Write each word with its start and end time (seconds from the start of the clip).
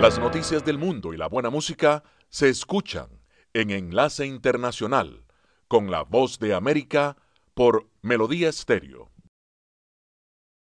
Las 0.00 0.16
noticias 0.20 0.64
del 0.64 0.78
mundo 0.78 1.12
y 1.12 1.16
la 1.16 1.26
buena 1.26 1.50
música 1.50 2.04
se 2.28 2.48
escuchan 2.48 3.08
en 3.52 3.70
Enlace 3.70 4.24
Internacional 4.24 5.24
con 5.66 5.90
la 5.90 6.04
voz 6.04 6.38
de 6.38 6.54
América 6.54 7.16
por 7.52 7.90
Melodía 8.02 8.48
Estéreo. 8.48 9.10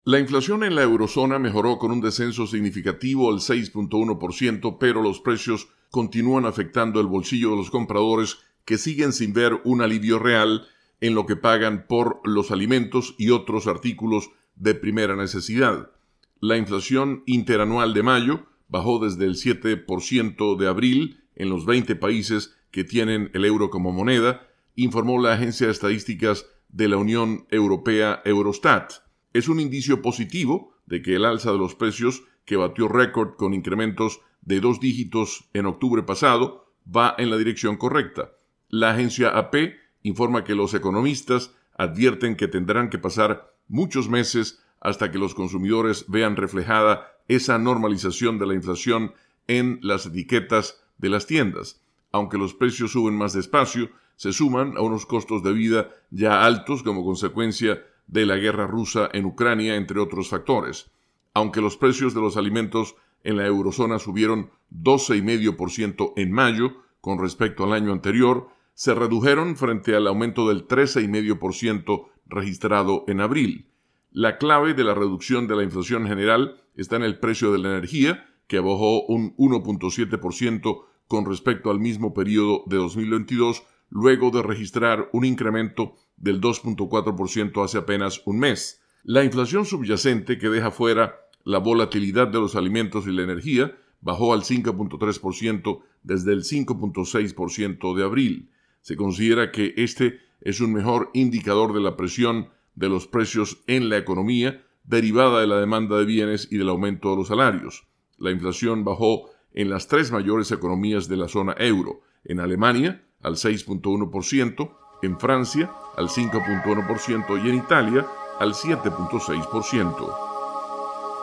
La 0.03 0.17
inflación 0.17 0.63
en 0.63 0.73
la 0.73 0.81
eurozona 0.81 1.37
mejoró 1.37 1.77
con 1.77 1.91
un 1.91 2.01
descenso 2.01 2.47
significativo 2.47 3.29
al 3.29 3.37
6.1%, 3.37 4.77
pero 4.79 5.03
los 5.03 5.19
precios 5.19 5.67
continúan 5.91 6.47
afectando 6.47 6.99
el 6.99 7.05
bolsillo 7.05 7.51
de 7.51 7.57
los 7.57 7.69
compradores 7.69 8.39
que 8.65 8.79
siguen 8.79 9.13
sin 9.13 9.33
ver 9.33 9.61
un 9.65 9.83
alivio 9.83 10.17
real 10.17 10.67
en 10.99 11.13
lo 11.13 11.27
que 11.27 11.35
pagan 11.35 11.85
por 11.87 12.21
los 12.27 12.49
alimentos 12.49 13.13
y 13.19 13.29
otros 13.29 13.67
artículos 13.67 14.31
de 14.55 14.73
primera 14.73 15.15
necesidad. 15.15 15.91
La 16.39 16.57
inflación 16.57 17.21
interanual 17.27 17.93
de 17.93 18.01
mayo 18.01 18.47
bajó 18.67 18.99
desde 18.99 19.25
el 19.25 19.35
7% 19.35 20.57
de 20.57 20.67
abril 20.67 21.23
en 21.35 21.49
los 21.49 21.65
20 21.65 21.95
países 21.95 22.55
que 22.71 22.83
tienen 22.83 23.31
el 23.33 23.45
euro 23.45 23.69
como 23.69 23.91
moneda, 23.91 24.47
informó 24.75 25.21
la 25.21 25.33
agencia 25.33 25.67
de 25.67 25.73
estadísticas 25.73 26.45
de 26.69 26.87
la 26.87 26.97
Unión 26.97 27.47
Europea 27.49 28.21
Eurostat. 28.25 28.91
Es 29.33 29.47
un 29.47 29.59
indicio 29.59 30.01
positivo 30.01 30.73
de 30.85 31.01
que 31.01 31.15
el 31.15 31.25
alza 31.25 31.51
de 31.51 31.57
los 31.57 31.75
precios, 31.75 32.23
que 32.45 32.57
batió 32.57 32.87
récord 32.87 33.35
con 33.35 33.53
incrementos 33.53 34.21
de 34.41 34.59
dos 34.59 34.79
dígitos 34.79 35.49
en 35.53 35.65
octubre 35.65 36.03
pasado, 36.03 36.73
va 36.87 37.15
en 37.17 37.29
la 37.29 37.37
dirección 37.37 37.77
correcta. 37.77 38.31
La 38.69 38.91
agencia 38.91 39.29
AP 39.29 39.75
informa 40.03 40.43
que 40.43 40.55
los 40.55 40.73
economistas 40.73 41.53
advierten 41.77 42.35
que 42.35 42.47
tendrán 42.47 42.89
que 42.89 42.97
pasar 42.97 43.53
muchos 43.67 44.09
meses 44.09 44.63
hasta 44.79 45.11
que 45.11 45.17
los 45.17 45.35
consumidores 45.35 46.05
vean 46.07 46.35
reflejada 46.35 47.16
esa 47.27 47.57
normalización 47.57 48.39
de 48.39 48.47
la 48.47 48.53
inflación 48.53 49.13
en 49.47 49.79
las 49.81 50.05
etiquetas 50.05 50.81
de 50.97 51.09
las 51.09 51.27
tiendas. 51.27 51.81
Aunque 52.11 52.37
los 52.37 52.53
precios 52.53 52.91
suben 52.91 53.17
más 53.17 53.33
despacio, 53.33 53.89
se 54.15 54.33
suman 54.33 54.77
a 54.77 54.81
unos 54.81 55.05
costos 55.05 55.43
de 55.43 55.53
vida 55.53 55.89
ya 56.09 56.43
altos 56.43 56.83
como 56.83 57.05
consecuencia 57.05 57.83
de 58.07 58.25
la 58.25 58.37
guerra 58.37 58.65
rusa 58.65 59.09
en 59.13 59.25
Ucrania, 59.25 59.75
entre 59.75 59.99
otros 59.99 60.29
factores. 60.29 60.89
Aunque 61.33 61.61
los 61.61 61.77
precios 61.77 62.13
de 62.13 62.21
los 62.21 62.37
alimentos 62.37 62.95
en 63.23 63.37
la 63.37 63.45
eurozona 63.45 63.99
subieron 63.99 64.49
12,5% 64.71 66.13
en 66.15 66.31
mayo 66.31 66.77
con 67.01 67.19
respecto 67.19 67.63
al 67.63 67.73
año 67.73 67.91
anterior, 67.91 68.49
se 68.73 68.93
redujeron 68.93 69.55
frente 69.55 69.95
al 69.95 70.07
aumento 70.07 70.47
del 70.47 70.67
13,5% 70.67 72.07
registrado 72.25 73.03
en 73.07 73.21
abril. 73.21 73.67
La 74.11 74.37
clave 74.37 74.73
de 74.73 74.83
la 74.83 74.93
reducción 74.93 75.47
de 75.47 75.55
la 75.55 75.63
inflación 75.63 76.07
general 76.07 76.61
está 76.77 76.95
en 76.95 77.03
el 77.03 77.19
precio 77.19 77.51
de 77.51 77.57
la 77.57 77.69
energía, 77.69 78.25
que 78.47 78.59
bajó 78.59 79.05
un 79.07 79.35
1.7% 79.35 80.85
con 81.07 81.25
respecto 81.25 81.69
al 81.69 81.79
mismo 81.79 82.13
periodo 82.13 82.63
de 82.67 82.77
2022, 82.77 83.63
luego 83.89 84.31
de 84.31 84.43
registrar 84.43 85.09
un 85.11 85.25
incremento 85.25 85.95
del 86.15 86.39
2.4% 86.39 87.63
hace 87.63 87.77
apenas 87.77 88.21
un 88.25 88.39
mes. 88.39 88.81
La 89.03 89.23
inflación 89.23 89.65
subyacente, 89.65 90.37
que 90.37 90.49
deja 90.49 90.71
fuera 90.71 91.15
la 91.43 91.59
volatilidad 91.59 92.27
de 92.27 92.39
los 92.39 92.55
alimentos 92.55 93.07
y 93.07 93.11
la 93.11 93.23
energía, 93.23 93.75
bajó 94.01 94.33
al 94.33 94.41
5.3% 94.41 95.81
desde 96.03 96.33
el 96.33 96.43
5.6% 96.43 97.95
de 97.95 98.03
abril. 98.03 98.51
Se 98.81 98.95
considera 98.95 99.51
que 99.51 99.73
este 99.77 100.19
es 100.41 100.59
un 100.61 100.73
mejor 100.73 101.09
indicador 101.13 101.73
de 101.73 101.81
la 101.81 101.95
presión 101.95 102.49
de 102.75 102.89
los 102.89 103.07
precios 103.07 103.63
en 103.67 103.89
la 103.89 103.97
economía 103.97 104.66
derivada 104.87 105.41
de 105.41 105.47
la 105.47 105.59
demanda 105.59 105.97
de 105.97 106.05
bienes 106.05 106.47
y 106.49 106.57
del 106.57 106.69
aumento 106.69 107.11
de 107.11 107.17
los 107.17 107.27
salarios. 107.27 107.85
La 108.17 108.31
inflación 108.31 108.83
bajó 108.83 109.29
en 109.53 109.69
las 109.69 109.87
tres 109.87 110.11
mayores 110.11 110.51
economías 110.51 111.07
de 111.07 111.17
la 111.17 111.27
zona 111.27 111.55
euro, 111.59 112.01
en 112.23 112.39
Alemania 112.39 113.03
al 113.21 113.35
6.1%, 113.35 114.71
en 115.03 115.19
Francia 115.19 115.71
al 115.95 116.09
5.1% 116.09 117.45
y 117.45 117.49
en 117.49 117.55
Italia 117.55 118.07
al 118.39 118.53
7.6%. 118.53 120.27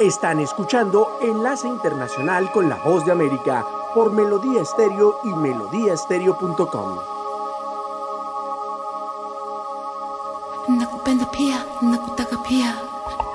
Están 0.00 0.41
escuchando 0.41 1.19
Enlace 1.22 1.69
Internacional 1.69 2.50
con 2.53 2.69
la 2.69 2.77
Voz 2.83 3.06
de 3.06 3.12
América 3.12 3.65
por 3.94 4.12
Melodía 4.12 4.62
Estéreo 4.62 5.17
y 5.25 5.28
melodíaestéreo.com. 5.28 6.99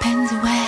and 0.09 0.41
when. 0.41 0.58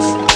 Thanks. 0.00 0.29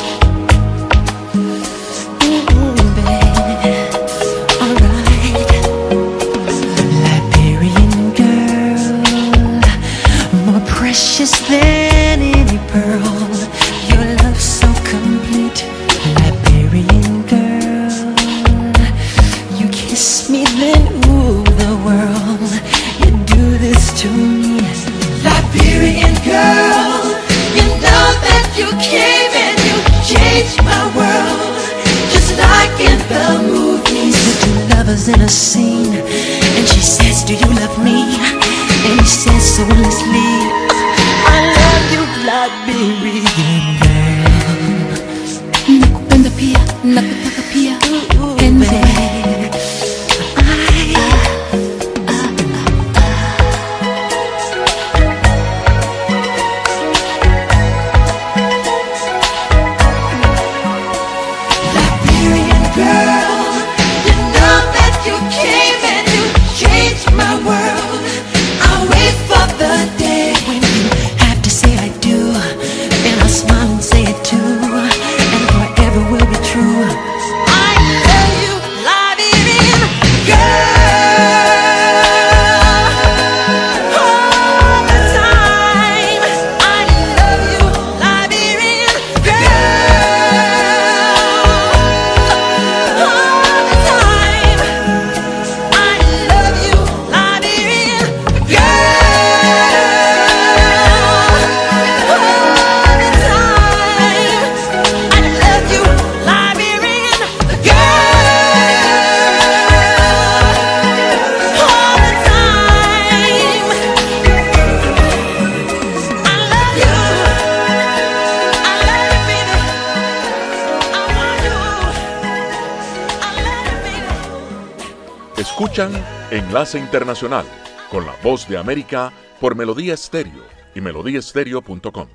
Escuchan 125.74 126.04
Enlace 126.30 126.78
Internacional 126.78 127.44
con 127.90 128.06
la 128.06 128.14
voz 128.22 128.48
de 128.48 128.56
América 128.56 129.12
por 129.40 129.56
Melodía 129.56 129.94
Estéreo 129.94 130.44
y 130.72 130.80
melodíaestéreo.com. 130.80 132.06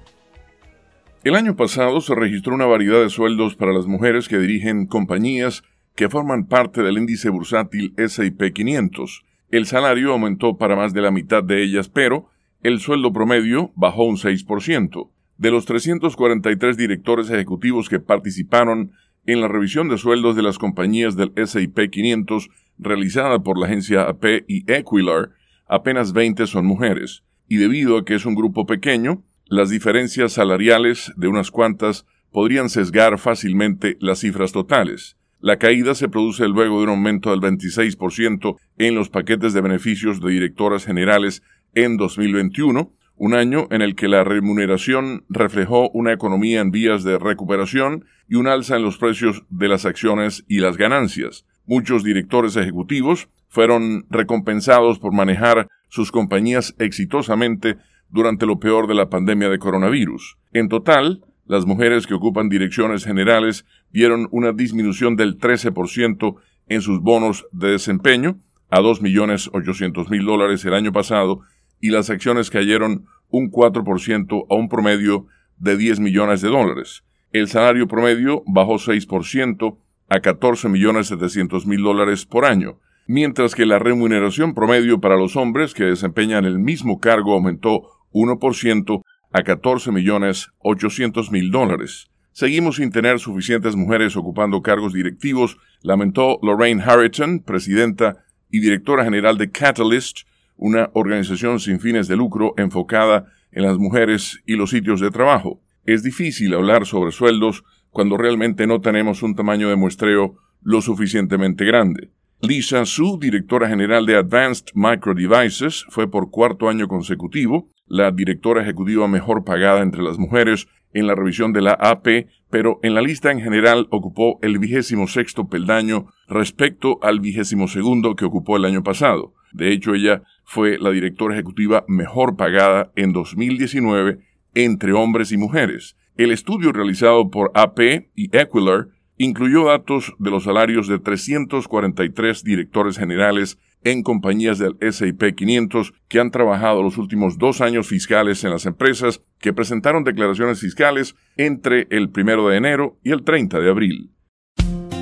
El 1.26 1.36
año 1.36 1.58
pasado 1.58 2.00
se 2.00 2.16
registró 2.16 2.56
una 2.56 2.68
variedad 2.68 3.02
de 3.02 3.10
sueldos 3.10 3.58
para 3.58 3.74
las 3.74 3.86
mujeres 3.86 4.30
que 4.30 4.38
dirigen 4.38 4.88
compañías 4.88 5.64
que 5.96 6.08
forman 6.08 6.46
parte 6.46 6.84
del 6.84 7.00
índice 7.00 7.28
bursátil 7.28 7.94
S&P 7.98 8.54
500. 8.54 9.26
El 9.52 9.66
salario 9.66 10.14
aumentó 10.14 10.58
para 10.58 10.78
más 10.78 10.94
de 10.94 11.02
la 11.02 11.12
mitad 11.12 11.44
de 11.44 11.62
ellas, 11.62 11.90
pero 11.90 12.30
el 12.64 12.80
sueldo 12.80 13.12
promedio 13.12 13.74
bajó 13.76 14.06
un 14.06 14.16
6%. 14.16 15.10
De 15.38 15.52
los 15.52 15.66
343 15.66 16.78
directores 16.78 17.30
ejecutivos 17.30 17.90
que 17.90 18.00
participaron 18.00 18.94
en 19.26 19.42
la 19.42 19.50
revisión 19.50 19.90
de 19.90 19.98
sueldos 19.98 20.38
de 20.38 20.44
las 20.44 20.58
compañías 20.58 21.18
del 21.18 21.34
S&P 21.36 21.90
500 21.90 22.50
realizada 22.80 23.40
por 23.44 23.60
la 23.60 23.68
agencia 23.68 24.04
AP 24.04 24.46
y 24.48 24.72
Equilar, 24.72 25.32
apenas 25.68 26.14
20 26.14 26.48
son 26.48 26.66
mujeres, 26.66 27.24
y 27.48 27.58
debido 27.58 27.98
a 27.98 28.06
que 28.06 28.16
es 28.16 28.26
un 28.26 28.36
grupo 28.36 28.66
pequeño, 28.66 29.24
las 29.46 29.70
diferencias 29.70 30.34
salariales 30.34 31.12
de 31.16 31.28
unas 31.28 31.52
cuantas 31.52 32.06
podrían 32.32 32.70
sesgar 32.70 33.18
fácilmente 33.18 33.98
las 34.00 34.20
cifras 34.20 34.52
totales. 34.52 35.18
La 35.42 35.58
caída 35.58 35.96
se 35.96 36.10
produce 36.10 36.48
luego 36.48 36.78
de 36.78 36.84
un 36.84 36.90
aumento 36.90 37.32
del 37.32 37.40
26% 37.40 38.58
en 38.78 38.96
los 38.96 39.10
paquetes 39.10 39.54
de 39.54 39.62
beneficios 39.62 40.22
de 40.22 40.32
directoras 40.32 40.86
generales 40.86 41.44
en 41.74 41.98
2021, 41.98 42.92
un 43.16 43.34
año 43.34 43.68
en 43.72 43.82
el 43.82 43.96
que 43.96 44.08
la 44.08 44.24
remuneración 44.24 45.26
reflejó 45.30 45.90
una 45.92 46.14
economía 46.14 46.62
en 46.62 46.72
vías 46.72 47.04
de 47.04 47.18
recuperación 47.18 48.06
y 48.28 48.36
un 48.36 48.48
alza 48.48 48.76
en 48.76 48.84
los 48.84 48.98
precios 48.98 49.44
de 49.50 49.68
las 49.68 49.86
acciones 49.86 50.46
y 50.48 50.60
las 50.60 50.78
ganancias. 50.78 51.46
Muchos 51.70 52.04
directores 52.04 52.56
ejecutivos 52.56 53.30
fueron 53.48 54.08
recompensados 54.10 54.98
por 54.98 55.14
manejar 55.14 55.68
sus 55.88 56.12
compañías 56.12 56.74
exitosamente 56.80 57.78
durante 58.10 58.48
lo 58.48 58.58
peor 58.58 58.88
de 58.88 58.96
la 58.96 59.12
pandemia 59.12 59.50
de 59.50 59.60
coronavirus. 59.60 60.40
En 60.52 60.68
total, 60.68 61.24
las 61.46 61.68
mujeres 61.68 62.08
que 62.08 62.16
ocupan 62.16 62.50
direcciones 62.50 63.06
generales 63.06 63.68
vieron 63.92 64.28
una 64.32 64.52
disminución 64.52 65.16
del 65.16 65.38
13% 65.38 66.38
en 66.70 66.82
sus 66.82 67.02
bonos 67.02 67.46
de 67.52 67.70
desempeño 67.70 68.40
a 68.72 68.80
2.800.000 68.80 70.26
dólares 70.26 70.66
el 70.66 70.74
año 70.74 70.92
pasado 70.92 71.42
y 71.80 71.92
las 71.92 72.10
acciones 72.10 72.50
cayeron 72.50 73.06
un 73.30 73.52
4% 73.52 74.46
a 74.50 74.56
un 74.56 74.70
promedio 74.70 75.28
de 75.60 75.78
10 75.78 76.00
millones 76.00 76.42
de 76.42 76.50
dólares. 76.50 77.04
El 77.32 77.48
salario 77.48 77.88
promedio 77.88 78.42
bajó 78.48 78.78
6% 78.78 79.78
a 80.10 80.20
14 80.20 80.70
millones 80.70 81.08
700 81.08 81.66
mil 81.66 81.84
dólares 81.84 82.26
por 82.26 82.46
año, 82.46 82.80
mientras 83.08 83.56
que 83.56 83.66
la 83.66 83.80
remuneración 83.80 84.54
promedio 84.54 85.00
para 85.00 85.18
los 85.18 85.36
hombres 85.36 85.74
que 85.74 85.86
desempeñan 85.86 86.46
el 86.46 86.60
mismo 86.60 87.00
cargo 87.00 87.34
aumentó 87.34 87.84
1% 88.12 89.04
a 89.32 89.44
14 89.44 89.92
millones 89.92 90.50
800 90.60 91.32
mil 91.32 91.52
dólares. 91.52 92.10
Seguimos 92.32 92.78
sin 92.78 92.92
tener 92.92 93.20
suficientes 93.20 93.76
mujeres 93.76 94.16
ocupando 94.16 94.62
cargos 94.62 94.94
directivos, 94.94 95.58
lamentó 95.82 96.40
Lorraine 96.42 96.82
Harrington, 96.82 97.40
presidenta 97.40 98.24
y 98.50 98.60
directora 98.60 99.04
general 99.04 99.38
de 99.38 99.52
Catalyst, 99.52 100.20
una 100.56 100.90
organización 100.94 101.60
sin 101.60 101.80
fines 101.80 102.08
de 102.08 102.16
lucro 102.16 102.54
enfocada 102.58 103.26
en 103.52 103.64
las 103.64 103.78
mujeres 103.78 104.42
y 104.46 104.56
los 104.56 104.70
sitios 104.70 105.00
de 105.00 105.12
trabajo. 105.12 105.62
Es 105.86 106.04
difícil 106.04 106.54
hablar 106.54 106.86
sobre 106.86 107.12
sueldos 107.12 107.64
cuando 107.92 108.18
realmente 108.18 108.68
no 108.68 108.82
tenemos 108.82 109.24
un 109.24 109.36
tamaño 109.36 109.70
de 109.70 109.76
muestreo 109.76 110.38
lo 110.62 110.82
suficientemente 110.82 111.66
grande. 111.66 112.12
Lisa 112.42 112.86
Su, 112.86 113.20
directora 113.20 113.68
general 113.68 114.06
de 114.06 114.16
Advanced 114.16 114.68
Micro 114.74 115.14
Devices, 115.14 115.86
fue 115.90 116.10
por 116.10 116.32
cuarto 116.32 116.70
año 116.70 116.88
consecutivo 116.88 117.68
la 117.86 118.12
directora 118.12 118.62
ejecutiva 118.62 119.08
mejor 119.08 119.44
pagada 119.44 119.82
entre 119.82 120.02
las 120.02 120.18
mujeres 120.18 120.68
en 120.94 121.08
la 121.08 121.16
revisión 121.16 121.54
de 121.54 121.62
la 121.62 121.74
AP, 121.74 122.28
pero 122.50 122.80
en 122.82 122.94
la 122.94 123.02
lista 123.02 123.32
en 123.32 123.42
general 123.42 123.88
ocupó 123.92 124.40
el 124.42 124.58
vigésimo 124.58 125.08
sexto 125.08 125.50
peldaño 125.50 126.08
respecto 126.28 127.00
al 127.02 127.20
vigésimo 127.20 127.68
segundo 127.68 128.16
que 128.16 128.26
ocupó 128.26 128.58
el 128.58 128.66
año 128.66 128.84
pasado. 128.84 129.34
De 129.52 129.72
hecho, 129.72 129.94
ella 129.94 130.24
fue 130.46 130.78
la 130.80 130.92
directora 130.92 131.36
ejecutiva 131.36 131.84
mejor 131.88 132.38
pagada 132.38 132.92
en 132.96 133.14
2019 133.14 134.20
entre 134.56 134.94
hombres 134.94 135.32
y 135.32 135.38
mujeres. 135.38 135.96
El 136.20 136.32
estudio 136.32 136.74
realizado 136.74 137.30
por 137.32 137.50
AP 137.54 138.10
y 138.14 138.26
Equilar 138.38 138.90
incluyó 139.16 139.68
datos 139.68 140.14
de 140.20 140.30
los 140.30 140.44
salarios 140.44 140.90
de 140.90 141.00
343 141.00 142.44
directores 142.44 142.98
generales 142.98 143.58
en 143.86 144.04
compañías 144.04 144.60
del 144.60 144.76
S&P 144.82 145.34
500 145.34 145.94
que 146.10 146.20
han 146.20 146.32
trabajado 146.32 146.84
los 146.84 146.98
últimos 146.98 147.38
dos 147.38 147.62
años 147.62 147.88
fiscales 147.88 148.44
en 148.44 148.50
las 148.50 148.66
empresas 148.66 149.22
que 149.40 149.54
presentaron 149.54 150.04
declaraciones 150.04 150.60
fiscales 150.60 151.16
entre 151.38 151.88
el 151.90 152.12
1 152.14 152.50
de 152.50 152.58
enero 152.58 153.00
y 153.02 153.12
el 153.12 153.24
30 153.24 153.58
de 153.62 153.70
abril. 153.70 154.12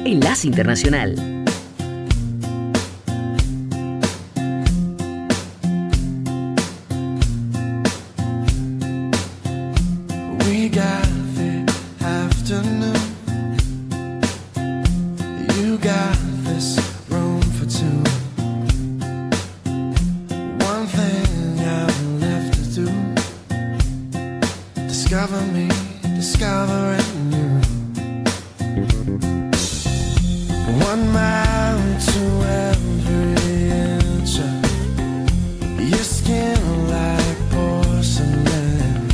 Enlace 0.05 0.45
Internacional. 0.45 1.36
Your 35.87 36.03
skin 36.03 36.89
like 36.89 37.39
porcelain. 37.49 39.07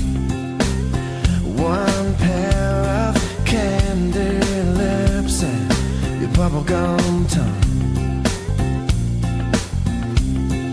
One 1.56 2.16
pair 2.16 2.74
of 3.06 3.46
candy 3.46 4.40
lips 4.82 5.44
And 5.44 5.72
your 6.20 6.32
bubblegum 6.32 7.30
tongue. 7.32 8.26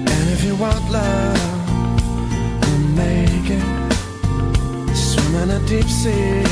And 0.09 0.30
if 0.30 0.42
you 0.42 0.57
want 0.57 0.90
love 0.90 1.92
We'll 2.62 2.78
make 3.04 3.50
it. 3.59 4.97
Swim 4.97 5.35
in 5.42 5.50
a 5.50 5.61
deep 5.69 5.90
sea 6.00 6.45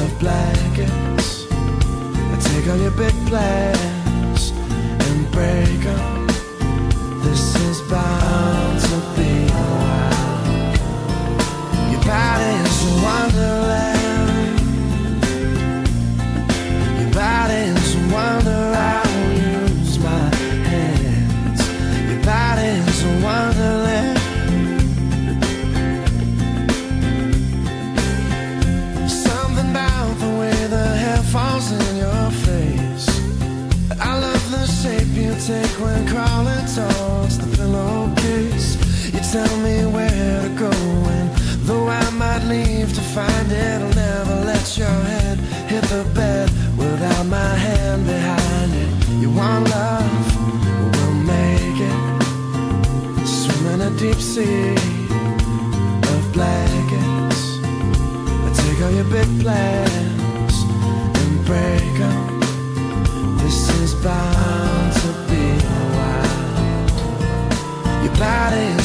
Of 0.00 0.18
blankets. 0.18 1.46
Take 2.48 2.68
all 2.68 2.78
your 2.78 2.90
big 2.90 3.14
plans 3.28 4.50
And 5.06 5.30
break 5.30 5.80
them 5.84 6.17
tell 39.32 39.56
me 39.58 39.84
where 39.84 40.42
to 40.42 40.48
go 40.56 40.70
And 40.70 41.30
though 41.66 41.86
I 41.86 42.10
might 42.10 42.44
leave 42.44 42.92
to 42.94 43.00
find 43.00 43.52
it 43.52 43.82
I'll 43.82 43.94
never 43.94 44.36
let 44.44 44.78
your 44.78 44.98
head 45.10 45.38
hit 45.68 45.84
the 45.84 46.04
bed 46.14 46.50
Without 46.78 47.26
my 47.26 47.54
hand 47.66 48.06
behind 48.06 48.72
it. 48.74 48.88
You 49.20 49.30
want 49.30 49.68
love? 49.68 50.36
We'll 50.92 51.14
make 51.34 51.78
it. 51.92 53.26
Swim 53.26 53.66
in 53.74 53.80
a 53.82 53.90
deep 53.98 54.20
sea 54.32 54.74
of 56.12 56.32
blankets. 56.32 57.40
I 58.46 58.48
take 58.62 58.80
all 58.82 58.92
your 58.92 59.10
big 59.16 59.28
plans 59.42 60.54
And 61.20 61.44
break 61.44 61.92
them 61.98 62.40
This 63.38 63.68
is 63.82 63.94
bound 63.94 64.92
to 65.02 65.08
be 65.28 65.44
a 65.66 65.80
while. 65.96 66.88
Your 68.04 68.14
body 68.16 68.77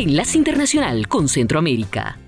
Enlace 0.00 0.38
Internacional 0.38 1.08
con 1.08 1.28
Centroamérica. 1.28 2.18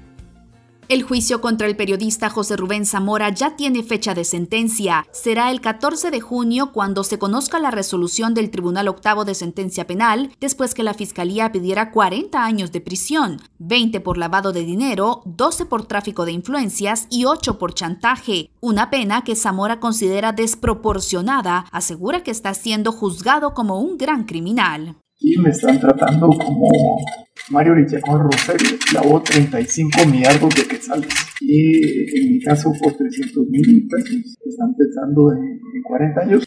El 0.90 1.04
juicio 1.04 1.40
contra 1.40 1.66
el 1.66 1.74
periodista 1.74 2.28
José 2.28 2.58
Rubén 2.58 2.84
Zamora 2.84 3.30
ya 3.30 3.56
tiene 3.56 3.82
fecha 3.82 4.12
de 4.12 4.24
sentencia. 4.24 5.06
Será 5.10 5.50
el 5.50 5.62
14 5.62 6.10
de 6.10 6.20
junio 6.20 6.72
cuando 6.72 7.02
se 7.02 7.18
conozca 7.18 7.58
la 7.58 7.70
resolución 7.70 8.34
del 8.34 8.50
Tribunal 8.50 8.88
Octavo 8.88 9.24
de 9.24 9.34
Sentencia 9.34 9.86
Penal, 9.86 10.32
después 10.38 10.74
que 10.74 10.82
la 10.82 10.92
Fiscalía 10.92 11.50
pidiera 11.50 11.92
40 11.92 12.44
años 12.44 12.72
de 12.72 12.82
prisión, 12.82 13.40
20 13.58 14.00
por 14.00 14.18
lavado 14.18 14.52
de 14.52 14.64
dinero, 14.64 15.22
12 15.24 15.64
por 15.64 15.86
tráfico 15.86 16.26
de 16.26 16.32
influencias 16.32 17.06
y 17.08 17.24
8 17.24 17.58
por 17.58 17.72
chantaje. 17.72 18.50
Una 18.60 18.90
pena 18.90 19.24
que 19.24 19.34
Zamora 19.34 19.80
considera 19.80 20.32
desproporcionada, 20.32 21.64
asegura 21.72 22.22
que 22.22 22.32
está 22.32 22.52
siendo 22.52 22.92
juzgado 22.92 23.54
como 23.54 23.80
un 23.80 23.96
gran 23.96 24.24
criminal. 24.24 24.96
Y 25.22 25.38
me 25.38 25.50
están 25.50 25.78
tratando 25.78 26.28
como 26.28 26.68
Mario 27.50 27.74
Villacón 27.74 28.30
Rosario, 28.30 28.76
lavó 28.92 29.22
35 29.22 30.06
millardos 30.06 30.54
de 30.54 30.66
quetzales 30.66 31.14
y 31.40 32.18
en 32.18 32.32
mi 32.32 32.40
caso 32.40 32.72
por 32.82 32.94
300 32.94 33.46
mil 33.48 33.88
pesos. 33.88 34.36
Están 34.44 34.74
pensando 34.74 35.32
en, 35.32 35.60
en 35.74 35.82
40 35.82 36.20
años. 36.20 36.44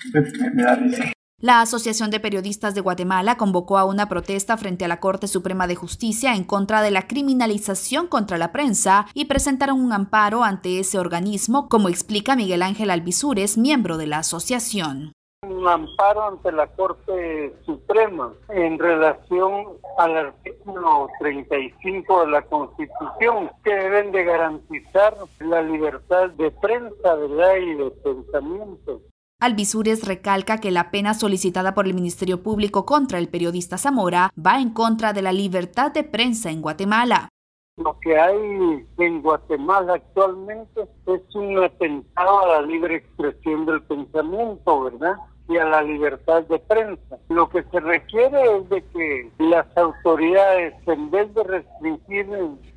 La 1.40 1.62
Asociación 1.62 2.10
de 2.12 2.20
Periodistas 2.20 2.76
de 2.76 2.82
Guatemala 2.82 3.38
convocó 3.38 3.78
a 3.78 3.86
una 3.86 4.08
protesta 4.08 4.58
frente 4.58 4.86
a 4.86 4.88
la 4.88 5.00
Corte 5.00 5.28
Suprema 5.28 5.68
de 5.68 5.76
Justicia 5.76 6.34
en 6.34 6.44
contra 6.44 6.82
de 6.82 6.92
la 6.92 7.08
criminalización 7.08 8.08
contra 8.08 8.38
la 8.38 8.52
prensa 8.52 9.06
y 9.14 9.26
presentaron 9.26 9.80
un 9.80 9.92
amparo 9.92 10.44
ante 10.44 10.80
ese 10.80 10.98
organismo, 10.98 11.68
como 11.68 11.90
explica 11.90 12.36
Miguel 12.36 12.62
Ángel 12.62 12.90
Alvisures, 12.90 13.58
miembro 13.58 13.98
de 13.98 14.08
la 14.08 14.20
asociación 14.20 15.15
un 15.52 15.68
amparo 15.68 16.28
ante 16.28 16.52
la 16.52 16.68
Corte 16.68 17.54
Suprema 17.66 18.34
en 18.50 18.80
relación 18.80 19.66
al 19.98 20.18
artículo 20.18 21.10
35 21.20 22.26
de 22.26 22.32
la 22.32 22.42
Constitución 22.44 23.52
que 23.64 23.74
deben 23.74 24.12
de 24.12 24.24
garantizar 24.24 25.16
la 25.40 25.62
libertad 25.62 26.30
de 26.32 26.52
prensa, 26.52 27.16
¿verdad? 27.16 27.56
y 27.58 27.74
de 27.76 27.92
pensamiento. 27.92 29.02
Alvisures 29.40 30.08
recalca 30.08 30.60
que 30.60 30.72
la 30.72 30.92
pena 30.92 31.14
solicitada 31.14 31.74
por 31.74 31.86
el 31.86 31.94
Ministerio 31.94 32.42
Público 32.42 32.86
contra 32.86 33.20
el 33.20 33.28
periodista 33.28 33.78
Zamora 33.78 34.32
va 34.36 34.60
en 34.60 34.72
contra 34.72 35.14
de 35.14 35.22
la 35.22 35.34
libertad 35.34 35.92
de 35.92 36.04
prensa 36.04 36.50
en 36.52 36.62
Guatemala. 36.62 37.30
Lo 37.78 38.00
que 38.00 38.18
hay 38.18 38.86
en 38.98 39.22
Guatemala 39.22 39.96
actualmente 39.96 40.88
es 41.08 41.36
un 41.36 41.62
atentado 41.62 42.40
a 42.40 42.48
la 42.48 42.62
libre 42.62 42.96
expresión 42.96 43.66
del 43.66 43.84
pensamiento, 43.84 44.84
¿verdad? 44.84 45.16
Y 45.48 45.58
a 45.58 45.66
la 45.66 45.82
libertad 45.82 46.44
de 46.44 46.60
prensa. 46.60 47.18
Lo 47.30 47.50
que 47.50 47.64
se 47.64 47.80
requiere 47.80 48.58
es 48.58 48.70
de 48.70 48.84
que 48.84 49.32
las 49.40 49.66
autoridades, 49.78 50.74
en 50.88 51.12
vez 51.12 51.34
de 51.34 51.44
restringir 51.44 52.28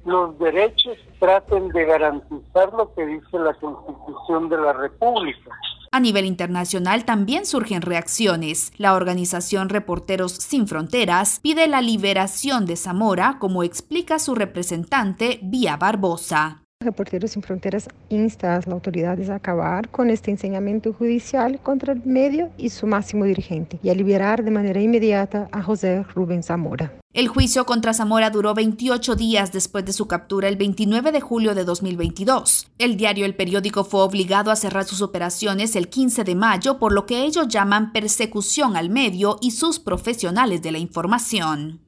los 0.04 0.38
derechos, 0.38 0.96
traten 1.18 1.68
de 1.68 1.84
garantizar 1.84 2.72
lo 2.72 2.92
que 2.94 3.06
dice 3.06 3.38
la 3.38 3.54
Constitución 3.54 4.48
de 4.48 4.58
la 4.58 4.72
República. 4.72 5.50
A 5.90 6.00
nivel 6.00 6.26
internacional 6.26 7.06
también 7.06 7.46
surgen 7.46 7.80
reacciones. 7.80 8.72
La 8.76 8.94
organización 8.94 9.70
Reporteros 9.70 10.32
Sin 10.32 10.68
Fronteras 10.68 11.40
pide 11.40 11.66
la 11.66 11.80
liberación 11.80 12.66
de 12.66 12.76
Zamora, 12.76 13.38
como 13.40 13.62
explica 13.62 14.18
su 14.18 14.34
representante 14.34 15.40
Vía 15.42 15.76
Barbosa. 15.78 16.67
Reporteros 16.80 17.32
Sin 17.32 17.42
Fronteras 17.42 17.88
insta 18.08 18.52
a 18.52 18.56
las 18.58 18.68
autoridades 18.68 19.30
a 19.30 19.34
acabar 19.34 19.88
con 19.88 20.10
este 20.10 20.30
enseñamiento 20.30 20.92
judicial 20.92 21.58
contra 21.60 21.92
el 21.92 22.04
medio 22.04 22.52
y 22.56 22.70
su 22.70 22.86
máximo 22.86 23.24
dirigente 23.24 23.80
y 23.82 23.88
a 23.88 23.94
liberar 23.96 24.44
de 24.44 24.52
manera 24.52 24.80
inmediata 24.80 25.48
a 25.50 25.60
José 25.60 26.04
Rubén 26.14 26.44
Zamora. 26.44 26.96
El 27.12 27.26
juicio 27.26 27.66
contra 27.66 27.94
Zamora 27.94 28.30
duró 28.30 28.54
28 28.54 29.16
días 29.16 29.52
después 29.52 29.84
de 29.86 29.92
su 29.92 30.06
captura 30.06 30.46
el 30.46 30.54
29 30.54 31.10
de 31.10 31.20
julio 31.20 31.56
de 31.56 31.64
2022. 31.64 32.70
El 32.78 32.96
diario 32.96 33.26
El 33.26 33.34
Periódico 33.34 33.82
fue 33.82 34.02
obligado 34.02 34.52
a 34.52 34.56
cerrar 34.56 34.84
sus 34.84 35.02
operaciones 35.02 35.74
el 35.74 35.88
15 35.88 36.22
de 36.22 36.36
mayo 36.36 36.78
por 36.78 36.92
lo 36.92 37.06
que 37.06 37.24
ellos 37.24 37.48
llaman 37.48 37.92
persecución 37.92 38.76
al 38.76 38.88
medio 38.88 39.38
y 39.40 39.50
sus 39.50 39.80
profesionales 39.80 40.62
de 40.62 40.70
la 40.70 40.78
información. 40.78 41.80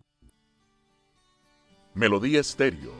Melodía 1.94 2.40
Estéreo, 2.40 2.99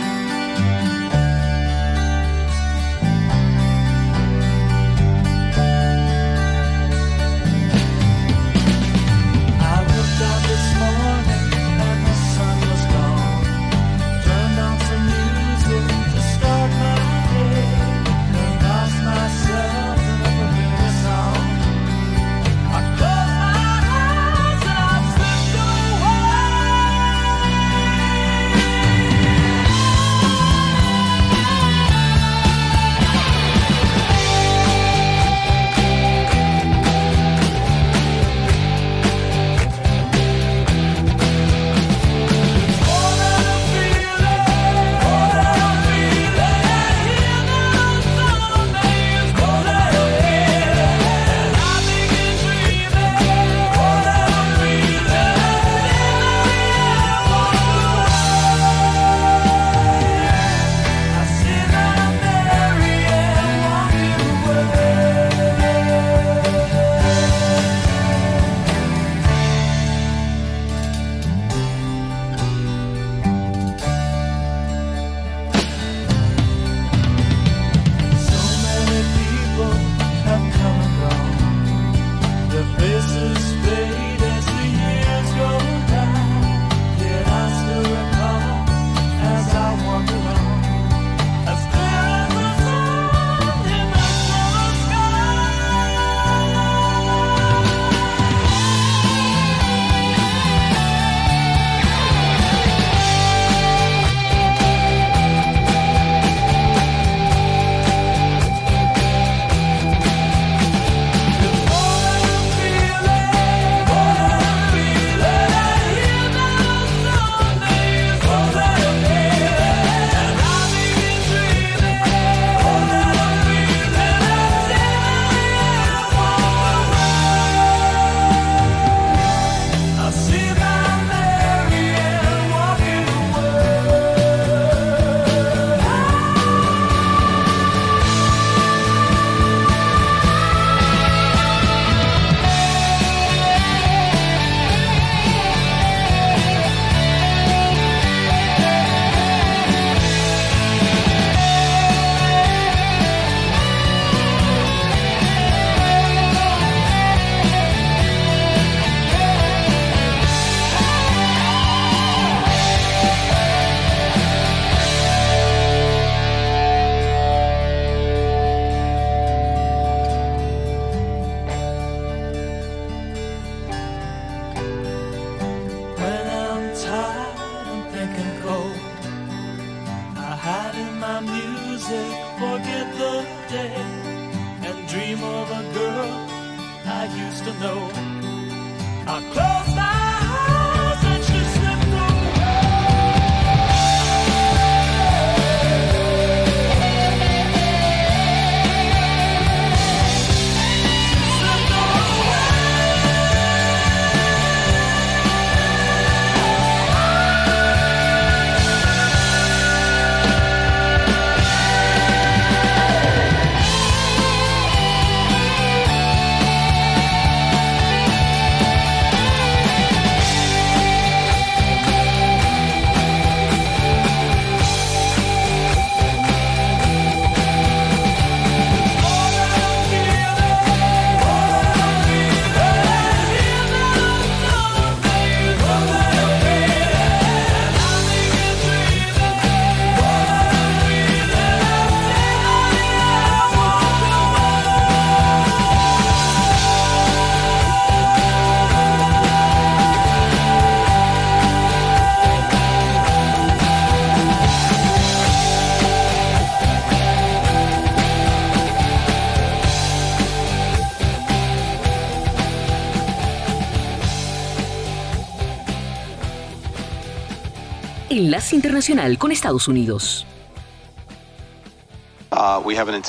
Internacional 268.53 269.17
con 269.17 269.31
Estados 269.31 269.67
Unidos. 269.67 270.25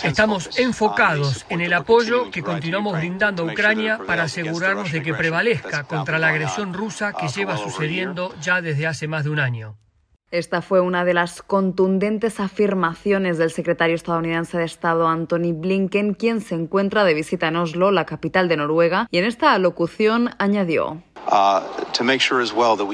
Estamos 0.02 0.58
enfocados 0.58 1.46
en 1.48 1.60
el 1.60 1.72
apoyo 1.72 2.30
que 2.30 2.42
continuamos 2.42 2.98
brindando 2.98 3.44
a 3.44 3.52
Ucrania 3.52 4.00
para 4.04 4.24
asegurarnos 4.24 4.90
de 4.90 5.02
que 5.02 5.14
prevalezca 5.14 5.84
contra 5.84 6.18
la 6.18 6.28
agresión 6.28 6.74
rusa 6.74 7.12
que 7.12 7.28
lleva 7.28 7.56
sucediendo 7.56 8.34
ya 8.40 8.60
desde 8.60 8.86
hace 8.86 9.06
más 9.06 9.24
de 9.24 9.30
un 9.30 9.38
año. 9.38 9.76
Esta 10.32 10.62
fue 10.62 10.80
una 10.80 11.04
de 11.04 11.12
las 11.12 11.42
contundentes 11.42 12.40
afirmaciones 12.40 13.36
del 13.36 13.50
secretario 13.50 13.94
estadounidense 13.94 14.56
de 14.56 14.64
Estado 14.64 15.06
Anthony 15.06 15.52
Blinken, 15.52 16.14
quien 16.14 16.40
se 16.40 16.54
encuentra 16.54 17.04
de 17.04 17.12
visita 17.12 17.48
en 17.48 17.56
Oslo, 17.56 17.90
la 17.90 18.06
capital 18.06 18.48
de 18.48 18.56
Noruega, 18.56 19.08
y 19.10 19.18
en 19.18 19.26
esta 19.26 19.52
alocución 19.52 20.30
añadió. 20.38 21.02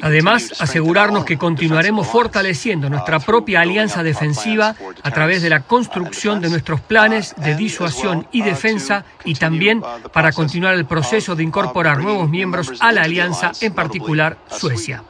Además, 0.03 0.61
asegurarnos 0.61 1.25
que 1.25 1.39
continuaremos 1.39 2.09
fortaleciendo 2.09 2.91
nuestra 2.91 3.21
propia 3.21 3.61
alianza 3.61 4.03
defensiva 4.03 4.75
a 5.05 5.11
través 5.13 5.41
de 5.41 5.51
la 5.51 5.61
construcción 5.61 6.41
de 6.41 6.51
nuestros 6.51 6.81
planes 6.81 7.37
de 7.37 7.55
disuasión 7.55 8.27
y 8.33 8.43
defensa 8.43 9.05
y 9.25 9.37
también 9.37 9.81
para 10.13 10.33
continuar 10.33 10.75
el 10.75 10.87
proceso 10.87 11.37
de 11.37 11.45
incorporar 11.45 12.03
nuevos 12.03 12.29
miembros 12.29 12.73
a 12.81 12.91
la 12.91 13.03
alianza, 13.03 13.53
en 13.61 13.75
particular 13.75 14.39
Suecia. 14.49 15.05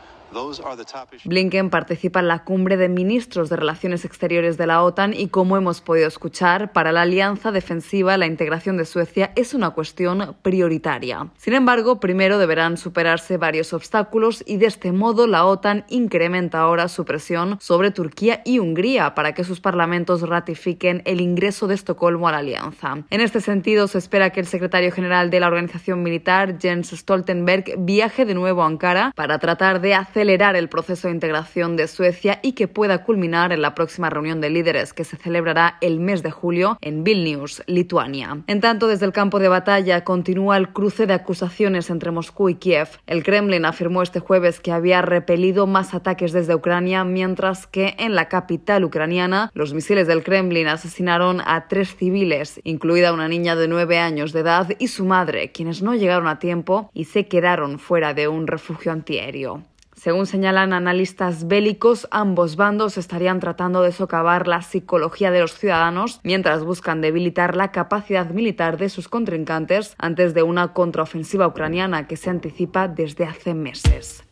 Blinken 1.25 1.71
participa 1.71 2.21
en 2.21 2.29
la 2.29 2.45
cumbre 2.45 2.77
de 2.77 2.89
ministros 2.89 3.49
de 3.49 3.57
Relaciones 3.57 4.05
Exteriores 4.05 4.59
de 4.59 4.67
la 4.67 4.83
OTAN 4.83 5.15
y, 5.15 5.29
como 5.29 5.57
hemos 5.57 5.81
podido 5.81 6.07
escuchar, 6.07 6.73
para 6.73 6.93
la 6.93 7.03
alianza 7.03 7.51
defensiva 7.51 8.19
la 8.19 8.27
integración 8.27 8.77
de 8.77 8.85
Suecia 8.85 9.33
es 9.37 9.55
una 9.55 9.71
cuestión 9.71 10.37
prioritaria. 10.43 11.29
Sin 11.39 11.55
embargo, 11.55 11.99
primero 11.99 12.39
deberán 12.39 12.77
superarse 12.77 13.39
varios 13.39 13.73
obstáculos 13.73 14.45
y 14.47 14.59
de 14.59 14.67
este 14.67 14.93
modo 14.93 15.27
la 15.27 15.47
OTAN 15.47 15.85
incrementa 15.89 16.61
ahora 16.61 16.89
su 16.89 17.05
presión 17.05 17.57
sobre 17.61 17.91
Turquía 17.91 18.43
y 18.45 18.59
Hungría 18.59 19.15
para 19.15 19.33
que 19.33 19.45
sus 19.45 19.61
parlamentos 19.61 20.23
ratifiquen 20.29 21.03
el 21.07 21.23
ingreso 21.23 21.67
de 21.67 21.75
Estocolmo 21.75 22.29
a 22.29 22.33
la 22.33 22.39
alianza. 22.39 22.99
En 23.11 23.21
este 23.21 23.41
sentido, 23.41 23.89
se 23.89 23.99
espera 23.99 24.31
que 24.31 24.41
el 24.41 24.47
secretario 24.47 24.93
general 24.93 25.31
de 25.31 25.41
la 25.41 25.47
organización 25.47 26.03
militar, 26.03 26.59
Jens 26.61 26.91
Stoltenberg, 26.91 27.75
viaje 27.79 28.27
de 28.27 28.35
nuevo 28.35 28.63
a 28.63 28.67
Ankara 28.67 29.13
para 29.17 29.39
tratar 29.39 29.81
de 29.81 29.95
hacer 29.95 30.19
acelerar 30.29 30.57
el 30.57 30.69
proceso 30.69 31.09
de 31.09 31.15
integración 31.15 31.77
de 31.79 31.89
Suecia 31.89 32.39
y 32.43 32.53
que 32.53 32.69
pueda 32.69 33.03
culminar 33.03 33.51
en 33.51 33.63
la 33.63 33.75
próxima 33.75 34.11
reunión 34.11 34.43
de 34.43 34.51
líderes 34.51 34.93
que 34.93 35.05
se 35.05 35.17
celebrará 35.17 35.79
el 35.81 36.01
mes 36.01 36.23
de 36.23 36.31
julio 36.31 36.77
en 36.83 37.03
Vilnius, 37.03 37.63
Lituania. 37.67 38.43
En 38.47 38.61
tanto, 38.61 38.89
desde 38.89 39.07
el 39.07 39.13
campo 39.13 39.39
de 39.39 39.49
batalla 39.49 40.05
continúa 40.05 40.59
el 40.59 40.69
cruce 40.69 41.07
de 41.07 41.15
acusaciones 41.15 41.89
entre 41.89 42.11
Moscú 42.11 42.51
y 42.51 42.57
Kiev. 42.57 42.89
El 43.07 43.25
Kremlin 43.25 43.65
afirmó 43.65 44.03
este 44.03 44.21
jueves 44.21 44.61
que 44.61 44.71
había 44.71 45.01
repelido 45.01 45.67
más 45.67 45.95
ataques 45.95 46.33
desde 46.33 46.55
Ucrania, 46.55 47.05
mientras 47.05 47.67
que 47.67 47.95
en 47.99 48.15
la 48.15 48.29
capital 48.29 48.85
ucraniana 48.85 49.51
los 49.55 49.73
misiles 49.73 50.07
del 50.09 50.25
Kremlin 50.25 50.69
asesinaron 50.69 51.41
a 51.41 51.69
tres 51.69 51.97
civiles, 51.97 52.61
incluida 52.65 53.15
una 53.15 53.29
niña 53.29 53.57
de 53.57 53.67
nueve 53.67 53.99
años 53.99 54.35
de 54.35 54.41
edad 54.41 54.69
y 54.79 54.89
su 54.89 55.07
madre, 55.07 55.53
quienes 55.53 55.81
no 55.81 55.95
llegaron 55.95 56.29
a 56.29 56.39
tiempo 56.39 56.91
y 56.93 57.05
se 57.05 57.29
quedaron 57.29 57.79
fuera 57.79 58.13
de 58.13 58.29
un 58.29 58.47
refugio 58.47 58.93
antiaéreo. 58.93 59.63
Según 60.01 60.27
señalan 60.27 60.73
analistas 60.73 61.49
bélicos, 61.49 62.07
ambos 62.13 62.55
bandos 62.55 62.97
estarían 62.97 63.41
tratando 63.41 63.83
de 63.83 63.91
socavar 63.91 64.47
la 64.47 64.63
psicología 64.63 65.33
de 65.33 65.41
los 65.41 65.55
ciudadanos 65.55 66.21
mientras 66.23 66.63
buscan 66.63 67.01
debilitar 67.01 67.57
la 67.57 67.73
capacidad 67.73 68.31
militar 68.31 68.79
de 68.79 68.91
sus 68.91 69.09
contrincantes 69.09 69.97
antes 69.99 70.35
de 70.35 70.45
una 70.45 70.73
contraofensiva 70.73 71.49
ucraniana 71.49 72.07
que 72.07 72.17
se 72.17 72.31
anticipa 72.31 72.87
desde 72.87 73.25
hace 73.25 73.55
meses. 73.55 74.23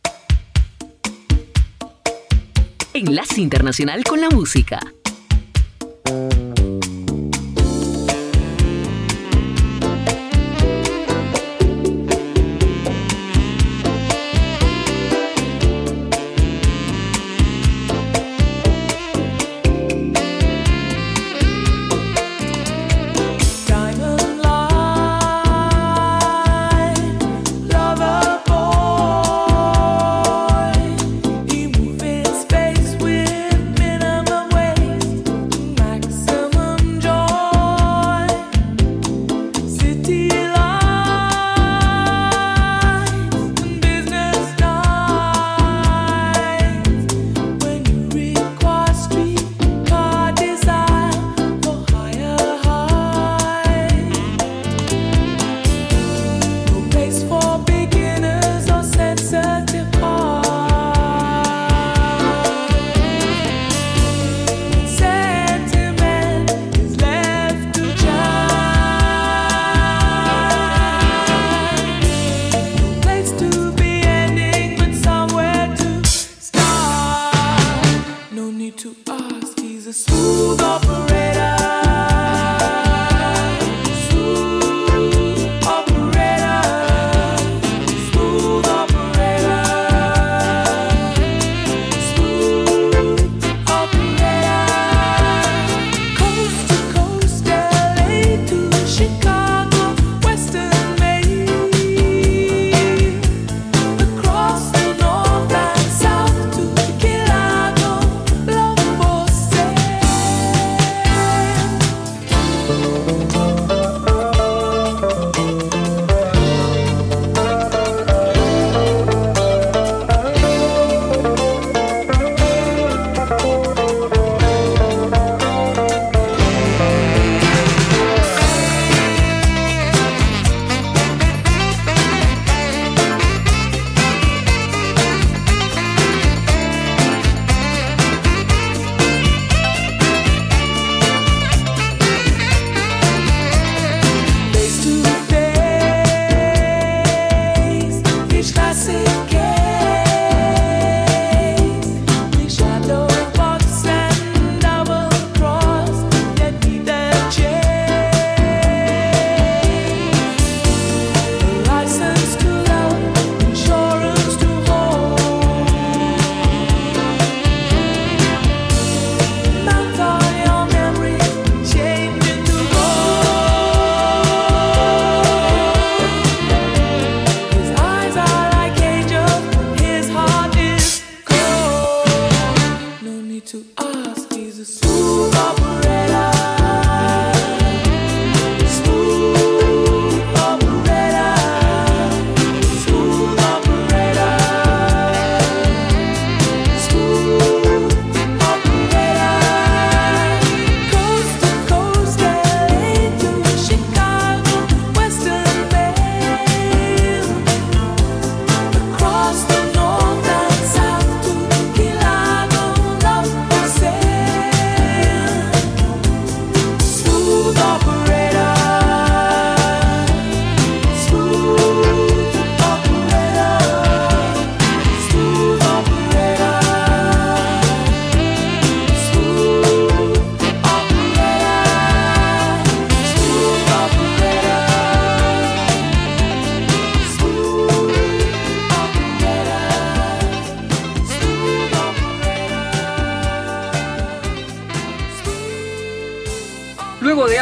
Enlace 2.93 3.41
Internacional 3.41 4.05
con 4.05 4.21
la 4.21 4.29
Música. 4.29 4.79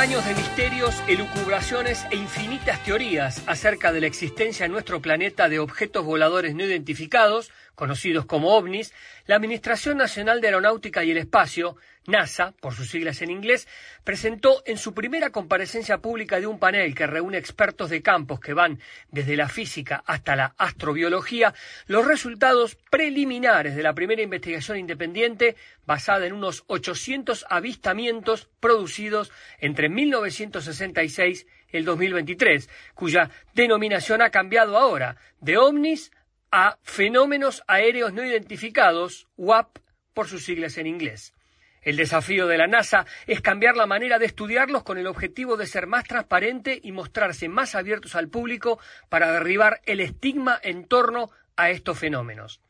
Años 0.06 0.24
de 0.24 0.36
misterios, 0.36 1.04
elucubraciones 1.08 2.06
e 2.12 2.16
infinitas 2.16 2.84
teorías 2.84 3.42
acerca 3.48 3.92
de 3.92 4.02
la 4.02 4.06
existencia 4.06 4.68
en 4.68 4.72
nuestro 4.72 5.02
planeta 5.02 5.50
de 5.50 5.58
objetos 5.58 6.06
voladores 6.06 6.54
no 6.54 6.64
identificados, 6.64 7.50
conocidos 7.76 8.26
como 8.26 8.56
ovnis, 8.56 8.94
la 9.28 9.36
Administración 9.36 9.98
Nacional 9.98 10.42
de 10.42 10.48
Aeronáutica 10.48 11.04
y 11.04 11.12
el 11.12 11.18
Espacio, 11.18 11.78
NASA, 12.08 12.54
por 12.60 12.74
sus 12.74 12.90
siglas 12.90 13.22
en 13.22 13.32
inglés, 13.32 13.68
presentó 14.04 14.62
en 14.66 14.78
su 14.78 14.94
primera 14.94 15.32
comparecencia 15.32 15.98
pública 15.98 16.40
de 16.40 16.48
un 16.48 16.60
panel 16.60 16.94
que 16.94 17.08
reúne 17.08 17.38
expertos 17.38 17.90
de 17.90 18.02
campos 18.02 18.40
que 18.40 18.54
van 18.54 18.80
desde 19.10 19.36
la 19.36 19.50
física 19.50 20.04
hasta 20.06 20.36
la 20.36 20.54
astrobiología, 20.58 21.54
los 21.88 22.06
resultados 22.06 22.78
preliminares 22.90 23.76
de 23.76 23.84
la 23.84 23.94
primera 23.94 24.22
investigación 24.22 24.78
independiente 24.78 25.56
basada 25.86 26.26
en 26.26 26.34
unos 26.34 26.64
800 26.68 27.46
avistamientos 27.50 28.50
producidos 28.60 29.32
entre 29.60 29.90
1966 29.90 31.48
y 31.72 31.78
el 31.78 31.86
2023, 31.86 32.70
cuya 32.94 33.30
denominación 33.54 34.22
ha 34.22 34.30
cambiado 34.30 34.78
ahora 34.78 35.18
de 35.42 35.58
ovnis 35.58 36.12
a 36.58 36.80
fenómenos 36.84 37.64
aéreos 37.68 38.14
no 38.14 38.24
identificados, 38.24 39.28
UAP 39.36 39.78
por 40.14 40.30
sus 40.30 40.46
siglas 40.46 40.78
en 40.78 40.88
inglés. 40.88 41.34
El 41.82 41.98
desafío 41.98 42.48
de 42.48 42.58
la 42.58 42.66
NASA 42.66 43.06
es 43.28 43.42
cambiar 43.42 43.76
la 43.76 43.86
manera 43.86 44.20
de 44.20 44.26
estudiarlos 44.26 44.84
con 44.84 44.98
el 44.98 45.08
objetivo 45.08 45.58
de 45.58 45.68
ser 45.68 45.86
más 45.86 46.06
transparente 46.06 46.80
y 46.82 46.94
mostrarse 46.94 47.50
más 47.50 47.76
abiertos 47.76 48.16
al 48.16 48.30
público 48.30 48.80
para 49.10 49.34
derribar 49.34 49.82
el 49.86 50.00
estigma 50.00 50.58
en 50.64 50.86
torno 50.88 51.30
a 51.58 51.72
estos 51.72 52.00
fenómenos. 52.00 52.62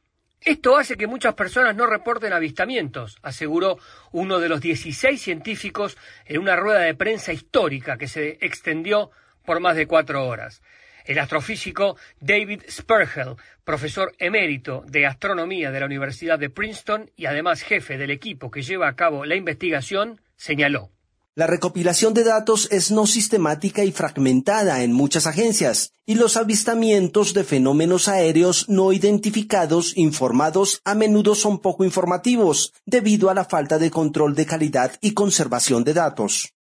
Esto 0.42 0.78
hace 0.78 0.98
que 0.98 1.06
muchas 1.06 1.36
personas 1.36 1.76
no 1.76 1.86
reporten 1.86 2.34
avistamientos, 2.34 3.20
aseguró 3.22 3.78
uno 4.12 4.40
de 4.40 4.50
los 4.50 4.62
16 4.62 5.22
científicos 5.22 5.96
en 6.26 6.42
una 6.42 6.56
rueda 6.56 6.80
de 6.80 6.96
prensa 6.96 7.34
histórica 7.34 8.00
que 8.00 8.08
se 8.08 8.40
extendió 8.42 9.12
por 9.46 9.60
más 9.60 9.76
de 9.76 9.86
cuatro 9.86 10.26
horas. 10.26 10.64
El 11.06 11.20
astrofísico 11.20 11.98
David 12.20 12.64
Spergel, 12.70 13.36
profesor 13.64 14.14
emérito 14.20 14.84
de 14.88 15.06
astronomía 15.06 15.72
de 15.72 15.80
la 15.80 15.86
Universidad 15.86 16.40
de 16.40 16.50
Princeton 16.50 17.12
y 17.16 17.28
además 17.28 17.62
jefe 17.62 17.98
del 17.98 18.12
equipo 18.12 18.52
que 18.52 18.64
lleva 18.64 18.88
a 18.88 18.96
cabo 18.96 19.26
la 19.26 19.36
investigación, 19.36 20.20
señaló. 20.36 20.90
La 21.38 21.48
recopilación 21.48 22.14
de 22.14 22.24
datos 22.24 22.70
es 22.72 22.92
no 22.92 23.06
sistemática 23.06 23.84
y 23.84 23.92
fragmentada 23.92 24.84
en 24.84 24.94
muchas 24.94 25.28
agencias, 25.28 25.92
y 26.06 26.16
los 26.16 26.38
avistamientos 26.38 27.34
de 27.34 27.44
fenómenos 27.44 28.08
aéreos 28.08 28.70
no 28.70 28.94
identificados 28.94 29.98
informados 29.98 30.80
a 30.86 30.96
menudo 30.96 31.36
son 31.36 31.60
poco 31.60 31.84
informativos, 31.84 32.72
debido 32.86 33.30
a 33.30 33.34
la 33.34 33.44
falta 33.44 33.78
de 33.78 33.92
control 33.92 34.34
de 34.34 34.46
calidad 34.46 34.94
y 35.02 35.14
conservación 35.14 35.84
de 35.84 35.94
datos. 35.94 36.55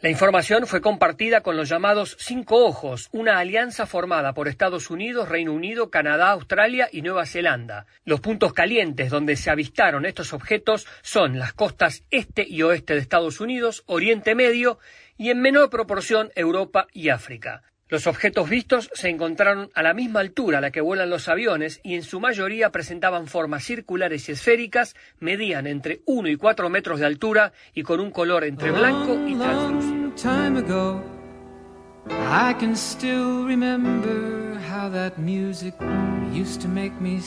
La 0.00 0.10
información 0.10 0.68
fue 0.68 0.80
compartida 0.80 1.40
con 1.40 1.56
los 1.56 1.68
llamados 1.68 2.16
Cinco 2.20 2.64
Ojos, 2.64 3.08
una 3.10 3.40
alianza 3.40 3.84
formada 3.84 4.32
por 4.32 4.46
Estados 4.46 4.90
Unidos, 4.90 5.28
Reino 5.28 5.52
Unido, 5.52 5.90
Canadá, 5.90 6.30
Australia 6.30 6.88
y 6.92 7.02
Nueva 7.02 7.26
Zelanda. 7.26 7.86
Los 8.04 8.20
puntos 8.20 8.52
calientes 8.52 9.10
donde 9.10 9.34
se 9.34 9.50
avistaron 9.50 10.06
estos 10.06 10.32
objetos 10.32 10.86
son 11.02 11.40
las 11.40 11.52
costas 11.52 12.04
este 12.12 12.46
y 12.48 12.62
oeste 12.62 12.94
de 12.94 13.00
Estados 13.00 13.40
Unidos, 13.40 13.82
Oriente 13.86 14.36
Medio 14.36 14.78
y 15.16 15.30
en 15.30 15.40
menor 15.40 15.68
proporción 15.68 16.30
Europa 16.36 16.86
y 16.92 17.08
África. 17.08 17.64
Los 17.90 18.06
objetos 18.06 18.50
vistos 18.50 18.90
se 18.92 19.08
encontraron 19.08 19.70
a 19.74 19.82
la 19.82 19.94
misma 19.94 20.20
altura 20.20 20.58
a 20.58 20.60
la 20.60 20.70
que 20.70 20.82
vuelan 20.82 21.08
los 21.08 21.26
aviones 21.28 21.80
y 21.82 21.94
en 21.94 22.02
su 22.02 22.20
mayoría 22.20 22.70
presentaban 22.70 23.28
formas 23.28 23.64
circulares 23.64 24.28
y 24.28 24.32
esféricas, 24.32 24.94
medían 25.20 25.66
entre 25.66 26.02
1 26.04 26.28
y 26.28 26.36
4 26.36 26.68
metros 26.68 27.00
de 27.00 27.06
altura 27.06 27.54
y 27.72 27.82
con 27.82 28.00
un 28.00 28.10
color 28.10 28.44
entre 28.44 28.72
blanco 28.72 29.18
y 29.26 29.34
translúcido. 29.34 30.08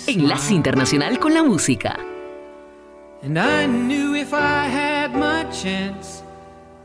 Enlace. 0.07 0.53
Internacional 0.53 1.19
con 1.19 1.33
la 1.33 1.43
Música. 1.43 1.97
And 3.23 3.37
I 3.37 3.67
knew 3.67 4.15
if 4.15 4.33
I 4.33 4.67
had 4.67 5.13
my 5.13 5.43
chance 5.51 6.23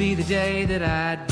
be 0.00 0.14
the 0.14 0.24
day 0.24 0.64
that 0.64 0.82
I'd 0.82 1.29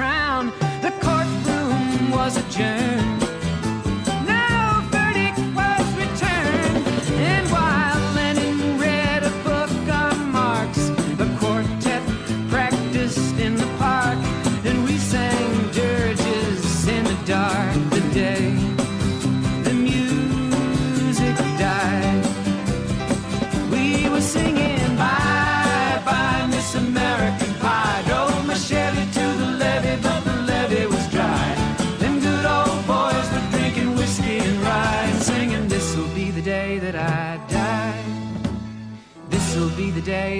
crown. 0.00 0.46
The 0.80 0.92
courtroom 1.02 2.10
was 2.10 2.38
adjourned. 2.38 3.19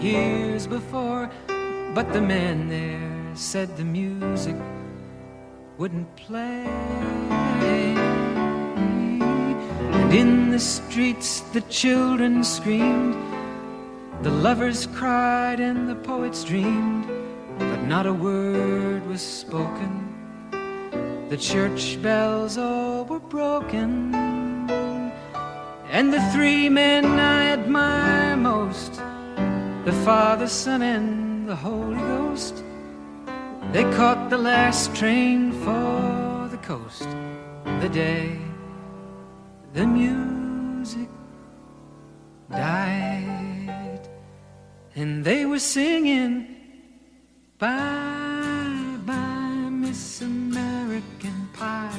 years 0.00 0.66
before, 0.66 1.30
but 1.94 2.12
the 2.12 2.20
man 2.20 2.68
there 2.68 3.36
said 3.36 3.76
the 3.76 3.84
music 3.84 4.56
wouldn't 5.78 6.14
play. 6.16 6.64
And 9.92 10.12
in 10.12 10.50
the 10.50 10.58
streets 10.58 11.40
the 11.52 11.62
children 11.62 12.44
screamed, 12.44 13.14
the 14.22 14.30
lovers 14.30 14.86
cried, 14.86 15.60
and 15.60 15.88
the 15.88 15.96
poets 15.96 16.44
dreamed, 16.44 17.06
but 17.58 17.82
not 17.82 18.06
a 18.06 18.12
word 18.12 19.06
was 19.06 19.22
spoken. 19.22 20.00
The 21.30 21.36
church 21.36 22.00
bells 22.02 22.58
all 22.58 23.04
were 23.04 23.18
broken. 23.18 24.14
And 25.90 26.12
the 26.12 26.20
three 26.32 26.68
men 26.68 27.04
I 27.04 27.52
admire 27.52 28.36
most 28.36 29.00
the 29.84 29.92
Father, 30.04 30.48
Son, 30.48 30.82
and 30.82 31.48
the 31.48 31.56
Holy 31.56 31.96
Ghost, 31.96 32.64
they 33.72 33.84
caught 33.92 34.30
the 34.30 34.38
last 34.38 34.94
train 34.96 35.52
for 35.64 36.48
the 36.50 36.58
coast 36.62 37.08
the 37.80 37.88
day 37.88 38.38
the 39.74 39.86
music 39.86 41.08
died. 42.48 44.08
And 44.94 45.24
they 45.24 45.44
were 45.44 45.58
singing, 45.58 46.46
Bye, 47.58 48.96
bye, 49.04 49.68
Miss 49.70 50.22
American 50.22 51.48
Pie. 51.52 51.98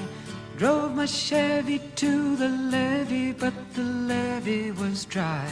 Drove 0.57 0.95
my 0.95 1.05
Chevy 1.05 1.79
to 1.97 2.37
the 2.37 2.47
levee, 2.47 3.33
but 3.33 3.53
the 3.73 3.83
levee 3.83 4.71
was 4.71 5.03
dry. 5.03 5.51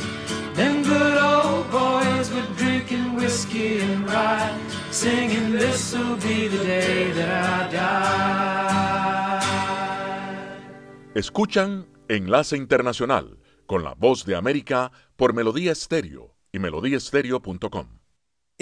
Them 0.61 0.83
good 0.83 1.17
old 1.17 1.71
boys 1.71 2.29
were 2.31 2.45
drinking 2.55 3.15
whiskey 3.15 3.79
and 3.81 4.05
rye, 4.05 4.55
singing, 4.91 5.57
This'll 5.57 6.17
be 6.17 6.47
the 6.49 6.63
day 6.63 7.11
that 7.13 7.29
I 7.29 7.71
die. 7.71 8.61
Escuchan 11.15 11.87
Enlace 12.09 12.55
Internacional 12.57 13.39
con 13.65 13.83
la 13.83 13.95
voz 13.95 14.23
de 14.23 14.35
América 14.35 14.91
por 15.15 15.33
Melodía 15.33 15.71
Estéreo 15.71 16.35
y 16.51 16.59
melodíaestéreo.com. 16.59 18.00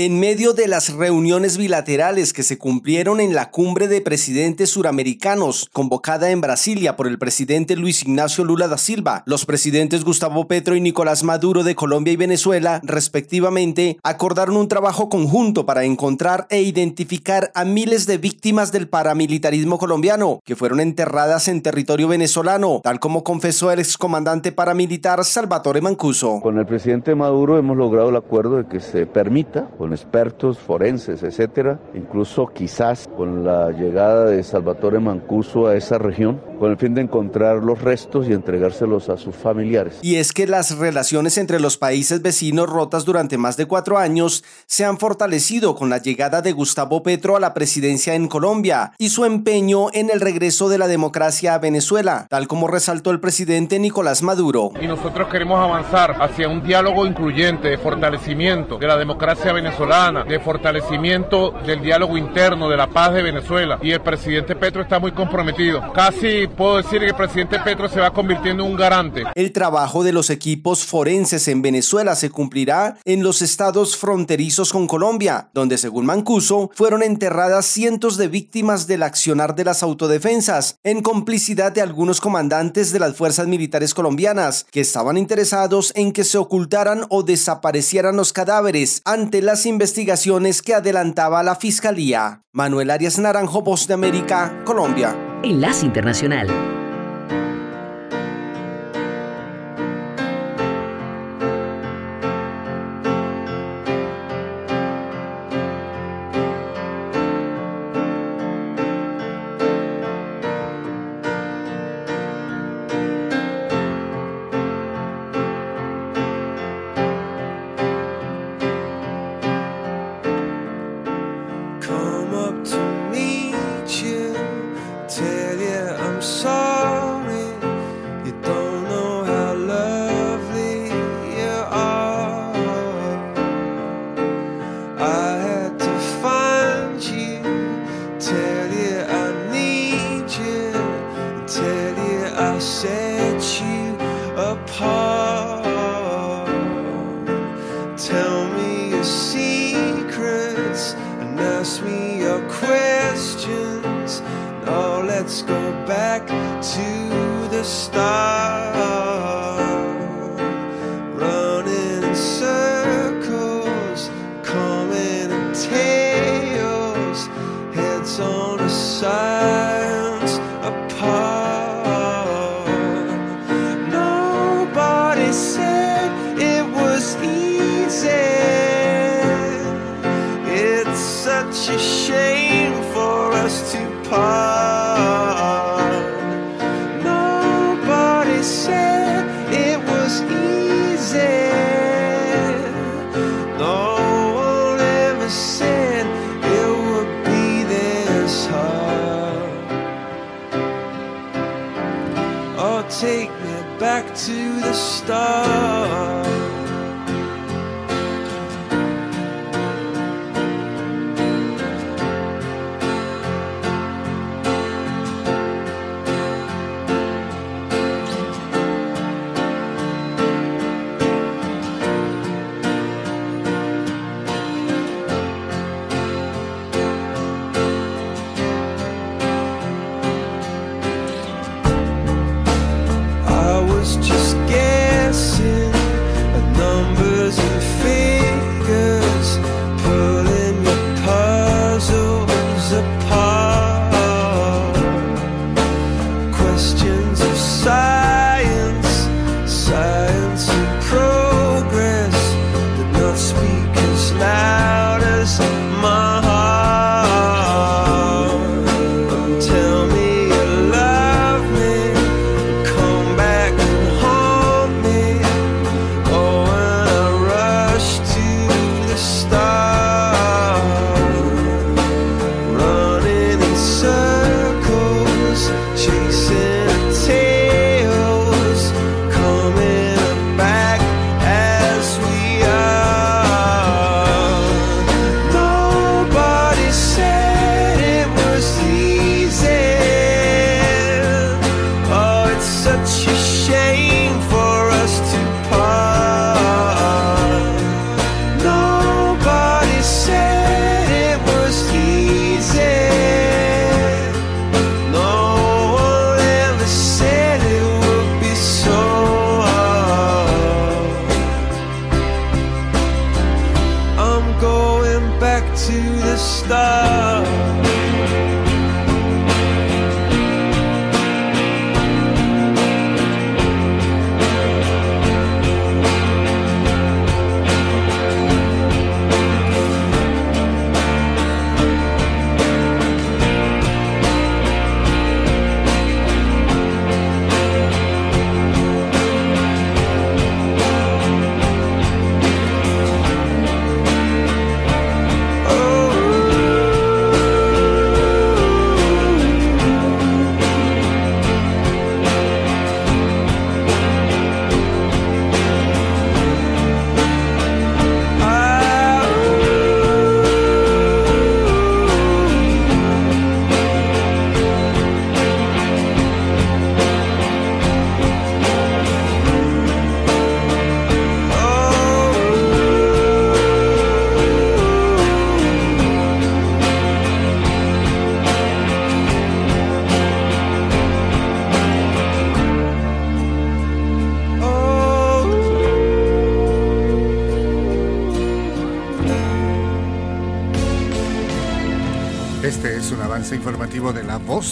En 0.01 0.17
medio 0.17 0.53
de 0.53 0.69
las 0.69 0.93
reuniones 0.93 1.57
bilaterales 1.57 2.31
que 2.31 2.43
se 2.43 2.57
cumplieron 2.57 3.19
en 3.19 3.35
la 3.35 3.51
cumbre 3.51 3.89
de 3.89 3.99
presidentes 3.99 4.69
suramericanos 4.69 5.69
convocada 5.73 6.31
en 6.31 6.39
Brasilia 6.39 6.95
por 6.95 7.05
el 7.05 7.19
presidente 7.19 7.75
Luis 7.75 8.03
Ignacio 8.03 8.45
Lula 8.45 8.69
da 8.69 8.77
Silva, 8.77 9.23
los 9.25 9.45
presidentes 9.45 10.05
Gustavo 10.05 10.47
Petro 10.47 10.77
y 10.77 10.79
Nicolás 10.79 11.25
Maduro 11.25 11.63
de 11.63 11.75
Colombia 11.75 12.13
y 12.13 12.15
Venezuela, 12.15 12.79
respectivamente, 12.81 13.97
acordaron 14.01 14.55
un 14.55 14.69
trabajo 14.69 15.09
conjunto 15.09 15.65
para 15.65 15.83
encontrar 15.83 16.47
e 16.49 16.61
identificar 16.61 17.51
a 17.53 17.65
miles 17.65 18.07
de 18.07 18.19
víctimas 18.19 18.71
del 18.71 18.87
paramilitarismo 18.87 19.77
colombiano 19.79 20.39
que 20.45 20.55
fueron 20.55 20.79
enterradas 20.79 21.49
en 21.49 21.61
territorio 21.61 22.07
venezolano, 22.07 22.79
tal 22.85 23.01
como 23.01 23.25
confesó 23.25 23.69
el 23.69 23.79
excomandante 23.79 24.53
paramilitar 24.53 25.25
Salvatore 25.25 25.81
Mancuso. 25.81 26.39
Con 26.39 26.57
el 26.57 26.65
presidente 26.65 27.15
Maduro 27.15 27.57
hemos 27.57 27.75
logrado 27.75 28.07
el 28.07 28.15
acuerdo 28.15 28.55
de 28.55 28.67
que 28.69 28.79
se 28.79 29.05
permita, 29.05 29.67
con 29.89 29.95
expertos 29.95 30.59
forenses, 30.59 31.23
etcétera, 31.23 31.79
incluso 31.95 32.45
quizás 32.45 33.07
con 33.17 33.43
la 33.43 33.71
llegada 33.71 34.25
de 34.25 34.43
Salvatore 34.43 34.99
Mancuso 34.99 35.65
a 35.65 35.75
esa 35.75 35.97
región, 35.97 36.39
con 36.59 36.71
el 36.71 36.77
fin 36.77 36.93
de 36.93 37.01
encontrar 37.01 37.63
los 37.63 37.81
restos 37.81 38.27
y 38.27 38.33
entregárselos 38.33 39.09
a 39.09 39.17
sus 39.17 39.35
familiares. 39.35 39.99
Y 40.01 40.15
es 40.15 40.33
que 40.33 40.45
las 40.45 40.77
relaciones 40.77 41.37
entre 41.37 41.59
los 41.59 41.77
países 41.77 42.21
vecinos 42.21 42.69
rotas 42.69 43.05
durante 43.05 43.37
más 43.37 43.57
de 43.57 43.65
cuatro 43.65 43.97
años 43.97 44.43
se 44.67 44.85
han 44.85 44.97
fortalecido 44.97 45.75
con 45.75 45.89
la 45.89 45.99
llegada 45.99 46.41
de 46.41 46.51
Gustavo 46.51 47.01
Petro 47.01 47.35
a 47.35 47.39
la 47.39 47.53
presidencia 47.53 48.13
en 48.15 48.27
Colombia 48.27 48.91
y 48.97 49.09
su 49.09 49.25
empeño 49.25 49.87
en 49.93 50.09
el 50.09 50.21
regreso 50.21 50.69
de 50.69 50.77
la 50.77 50.87
democracia 50.87 51.53
a 51.53 51.59
Venezuela, 51.59 52.27
tal 52.29 52.47
como 52.47 52.67
resaltó 52.67 53.11
el 53.11 53.19
presidente 53.19 53.79
Nicolás 53.79 54.21
Maduro. 54.21 54.71
Y 54.81 54.87
nosotros 54.87 55.29
queremos 55.29 55.59
avanzar 55.59 56.21
hacia 56.21 56.49
un 56.49 56.61
diálogo 56.61 57.05
incluyente 57.05 57.69
de 57.69 57.77
fortalecimiento 57.77 58.77
de 58.77 58.87
la 58.87 58.97
democracia 58.97 59.53
venezolana, 59.53 60.23
de 60.23 60.39
fortalecimiento 60.39 61.51
del 61.65 61.81
diálogo 61.81 62.17
interno, 62.17 62.69
de 62.69 62.77
la 62.77 62.87
paz 62.87 63.13
de 63.13 63.23
Venezuela. 63.23 63.79
Y 63.81 63.91
el 63.91 64.01
presidente 64.01 64.55
Petro 64.55 64.81
está 64.81 64.99
muy 64.99 65.11
comprometido. 65.11 65.93
Casi 65.93 66.48
puedo 66.49 66.77
decir 66.77 66.99
que 66.99 67.07
el 67.07 67.15
presidente 67.15 67.59
Petro 67.59 67.89
se 67.89 67.99
va 67.99 68.13
convirtiendo 68.13 68.63
en 68.63 68.71
un 68.71 68.77
garante. 68.77 69.23
El 69.35 69.51
trabajo 69.51 70.03
de 70.03 70.11
los 70.11 70.29
equipos 70.29 70.85
forenses 70.85 71.47
en 71.47 71.61
Venezuela 71.61 72.15
se 72.15 72.29
cumplirá 72.29 72.97
en 73.05 73.23
los 73.23 73.41
estados 73.41 73.97
fronterizos 73.97 74.71
con 74.71 74.87
Colombia, 74.87 75.49
donde 75.53 75.77
según 75.77 76.05
Mancuso 76.05 76.69
fueron 76.73 77.03
enterradas 77.03 77.65
cientos 77.65 78.17
de 78.17 78.27
víctimas 78.27 78.87
del 78.87 79.03
accionar 79.03 79.55
de 79.55 79.65
las 79.65 79.83
autodefensas, 79.83 80.77
en 80.83 81.01
complicidad 81.01 81.71
de 81.71 81.81
algunos 81.81 82.21
comandantes 82.21 82.91
de 82.91 82.99
las 82.99 83.15
fuerzas 83.15 83.47
militares 83.47 83.93
colombianas, 83.93 84.65
que 84.71 84.81
estaban 84.81 85.17
interesados 85.17 85.91
en 85.95 86.11
que 86.11 86.23
se 86.23 86.37
ocultaran 86.37 87.05
o 87.09 87.23
desaparecieran 87.23 88.15
los 88.15 88.33
cadáveres 88.33 89.01
ante 89.05 89.41
las 89.41 89.65
investigaciones 89.65 90.61
que 90.61 90.73
adelantaba 90.73 91.43
la 91.43 91.55
Fiscalía. 91.55 92.41
Manuel 92.51 92.89
Arias 92.89 93.19
Naranjo, 93.19 93.61
Voz 93.61 93.87
de 93.87 93.93
América, 93.93 94.63
Colombia. 94.65 95.28
Enlace 95.43 95.85
Internacional. 95.85 96.78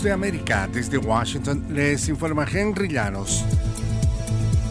De 0.02 0.12
América. 0.12 0.68
Desde 0.72 0.98
Washington 0.98 1.64
les 1.70 2.08
informa 2.10 2.46
Henry 2.46 2.88
Llanos. 2.90 3.44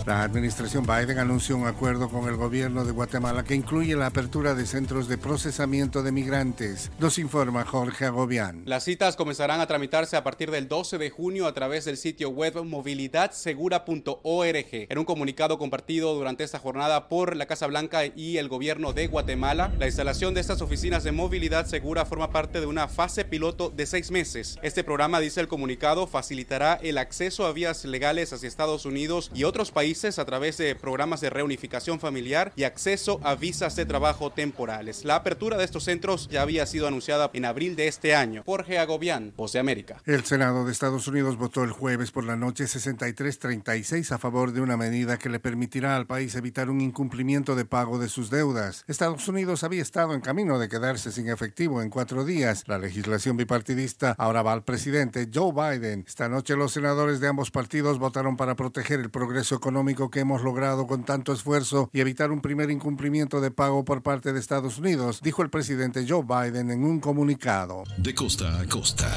La 0.07 0.23
administración 0.23 0.87
Biden 0.87 1.19
anunció 1.19 1.57
un 1.57 1.67
acuerdo 1.67 2.09
con 2.09 2.29
el 2.29 2.37
gobierno 2.37 2.85
de 2.85 2.93
Guatemala 2.93 3.43
que 3.43 3.57
incluye 3.57 3.97
la 3.97 4.07
apertura 4.07 4.55
de 4.55 4.65
centros 4.65 5.09
de 5.09 5.19
procesamiento 5.19 6.05
de 6.05 6.13
migrantes. 6.13 6.93
Nos 7.01 7.19
informa 7.19 7.65
Jorge 7.65 8.05
Agobián. 8.05 8.63
Las 8.67 8.85
citas 8.85 9.17
comenzarán 9.17 9.61
a 9.61 9.67
tramitarse 9.67 10.17
a 10.17 10.23
partir 10.23 10.53
del 10.53 10.69
12 10.69 10.99
de 10.99 11.11
junio 11.11 11.49
a 11.49 11.55
través 11.55 11.87
del 11.87 11.97
sitio 11.97 12.31
web 12.31 12.63
movilidadsegura.org. 12.63 14.67
En 14.71 14.99
un 14.99 15.05
comunicado 15.05 15.59
compartido 15.59 16.15
durante 16.15 16.45
esta 16.45 16.61
jornada 16.61 17.09
por 17.09 17.35
la 17.35 17.47
Casa 17.47 17.67
Blanca 17.67 18.07
y 18.07 18.37
el 18.37 18.49
gobierno 18.49 18.93
de 18.93 19.09
Guatemala, 19.09 19.73
la 19.77 19.87
instalación 19.87 20.35
de 20.35 20.41
estas 20.41 20.63
oficinas 20.63 21.03
de 21.03 21.11
movilidad 21.11 21.67
segura 21.67 22.05
forma 22.05 22.31
parte 22.31 22.61
de 22.61 22.67
una 22.67 22.87
fase 22.87 23.25
piloto 23.25 23.71
de 23.71 23.87
seis 23.87 24.13
meses. 24.13 24.57
Este 24.63 24.85
programa, 24.85 25.19
dice 25.19 25.41
el 25.41 25.49
comunicado, 25.49 26.07
facilitará 26.07 26.75
el 26.75 26.99
acceso 26.99 27.45
a 27.45 27.53
vías 27.53 27.85
legales 27.85 28.33
hacia 28.33 28.47
Estados 28.47 28.87
Unidos 28.87 29.33
y 29.35 29.43
otros 29.43 29.73
países 29.73 29.96
a 29.97 30.25
través 30.27 30.59
de 30.59 30.75
programas 30.75 31.23
de 31.23 31.31
reunificación 31.31 31.99
familiar 31.99 32.53
y 32.55 32.65
acceso 32.65 33.19
a 33.25 33.35
visas 33.35 33.77
de 33.77 33.87
trabajo 33.87 34.31
temporales. 34.31 35.07
La 35.07 35.17
apertura 35.17 35.57
de 35.57 35.65
estos 35.65 35.85
centros 35.85 36.29
ya 36.29 36.43
había 36.43 36.67
sido 36.67 36.87
anunciada 36.87 37.31
en 37.33 37.47
abril 37.47 37.77
de 37.77 37.89
este 37.89 38.15
año. 38.15 38.43
Jorge 38.45 38.79
Agobián, 38.79 39.33
Voz 39.37 39.55
de 39.55 39.59
América. 39.59 40.03
El 40.05 40.23
Senado 40.25 40.67
de 40.67 40.73
Estados 40.73 41.09
Unidos 41.09 41.39
votó 41.39 41.65
el 41.65 41.71
jueves 41.71 42.11
por 42.11 42.25
la 42.25 42.37
noche 42.37 42.65
63-36 42.65 44.13
a 44.13 44.19
favor 44.19 44.53
de 44.53 44.61
una 44.61 44.77
medida 44.77 45.19
que 45.19 45.31
le 45.31 45.41
permitirá 45.41 45.97
al 45.97 46.07
país 46.07 46.35
evitar 46.35 46.69
un 46.69 46.83
incumplimiento 46.83 47.57
de 47.57 47.65
pago 47.65 47.99
de 47.99 48.11
sus 48.11 48.29
deudas. 48.29 48.85
Estados 48.87 49.27
Unidos 49.29 49.65
había 49.65 49.81
estado 49.81 50.13
en 50.13 50.21
camino 50.21 50.59
de 50.59 50.69
quedarse 50.69 51.11
sin 51.11 51.31
efectivo 51.31 51.81
en 51.81 51.89
cuatro 51.89 52.27
días. 52.27 52.65
La 52.67 52.79
legislación 52.79 53.39
bipartidista 53.39 54.15
ahora 54.19 54.43
va 54.43 54.53
al 54.53 54.65
presidente 54.65 55.31
Joe 55.33 55.53
Biden. 55.53 56.05
Esta 56.07 56.29
noche 56.29 56.55
los 56.55 56.73
senadores 56.73 57.19
de 57.19 57.29
ambos 57.29 57.51
partidos 57.51 57.99
votaron 57.99 58.37
para 58.37 58.57
proteger 58.57 59.01
el 59.01 59.11
progreso 59.11 59.55
económico 59.55 59.86
que 59.87 60.21
hemos 60.21 60.43
logrado 60.43 60.87
con 60.89 61.05
tanto 61.05 61.33
esfuerzo 61.33 61.89
y 61.93 62.01
evitar 62.01 62.33
un 62.33 62.41
primer 62.41 62.71
incumplimiento 62.71 63.41
de 63.41 63.53
pago 63.53 63.85
por 63.85 64.03
parte 64.03 64.33
de 64.33 64.41
Estados 64.41 64.79
Unidos, 64.79 65.21
dijo 65.23 65.43
el 65.43 65.51
presidente 65.51 66.05
Joe 66.09 66.25
Biden 66.25 66.73
en 66.73 66.83
un 66.83 66.99
comunicado. 66.99 67.85
De 67.97 68.13
costa 68.13 68.61
a 68.61 68.67
costa. 68.67 69.09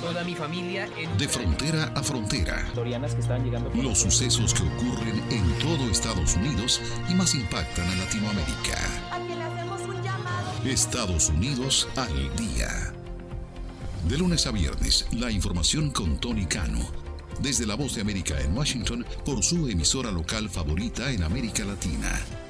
Toda 0.00 0.24
mi 0.24 0.34
familia 0.34 0.88
en 0.98 1.16
De 1.16 1.28
frontera 1.28 1.92
a 1.94 2.02
frontera. 2.02 2.62
Victorianas 2.64 3.14
que 3.14 3.20
están 3.20 3.44
llegando 3.44 3.70
por 3.70 3.84
Los 3.84 3.98
sucesos 3.98 4.52
que 4.52 4.62
ocurren 4.62 5.22
en 5.30 5.58
todo 5.60 5.88
Estados 5.90 6.34
Unidos 6.36 6.80
y 7.08 7.14
más 7.14 7.34
impactan 7.34 7.88
a 7.88 7.94
Latinoamérica. 7.94 8.78
Estados 10.64 11.28
Unidos 11.28 11.88
al 11.94 12.36
día. 12.36 12.92
De 14.08 14.18
lunes 14.18 14.46
a 14.46 14.50
viernes, 14.50 15.06
la 15.12 15.30
información 15.30 15.90
con 15.90 16.18
Tony 16.18 16.46
Cano. 16.46 17.05
Desde 17.40 17.66
la 17.66 17.74
voz 17.74 17.94
de 17.94 18.00
América 18.00 18.40
en 18.40 18.56
Washington 18.56 19.04
por 19.24 19.42
su 19.42 19.68
emisora 19.68 20.10
local 20.10 20.48
favorita 20.48 21.10
en 21.10 21.22
América 21.22 21.64
Latina. 21.64 22.45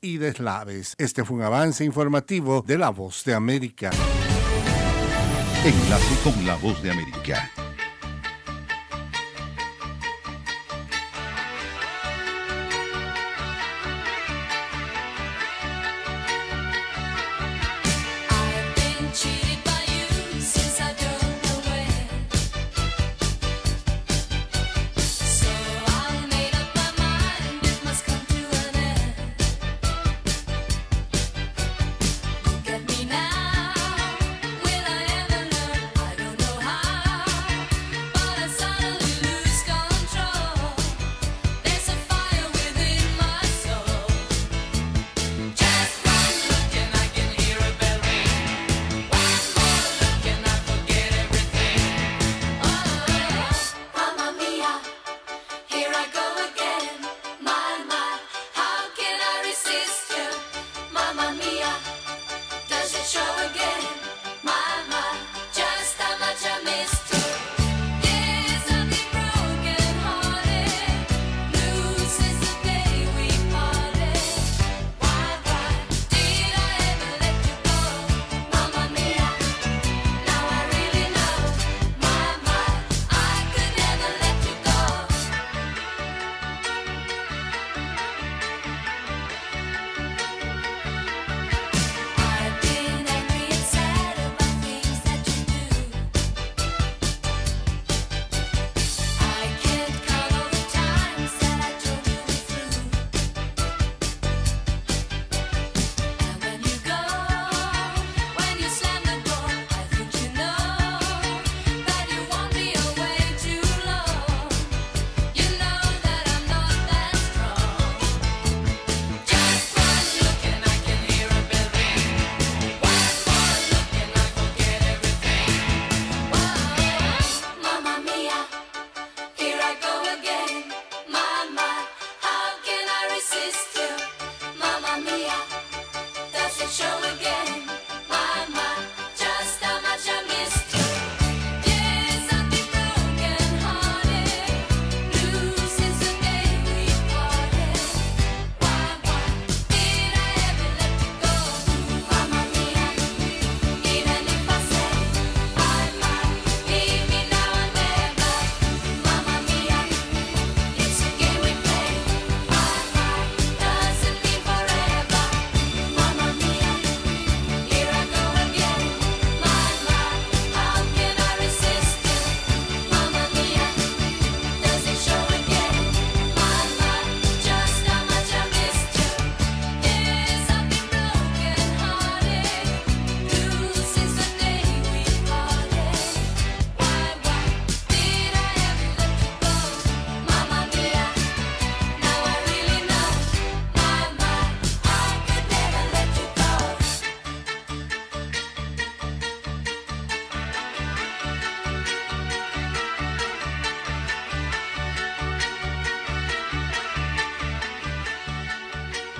y 0.00 0.16
deslaves. 0.16 0.94
Este 0.98 1.22
fue 1.22 1.36
un 1.36 1.42
avance 1.42 1.84
informativo 1.84 2.64
de 2.66 2.78
La 2.78 2.88
Voz 2.88 3.24
de 3.24 3.34
América. 3.34 3.90
Enlace 5.64 6.14
con 6.24 6.46
la 6.46 6.56
voz 6.56 6.82
de 6.82 6.90
América. 6.90 7.50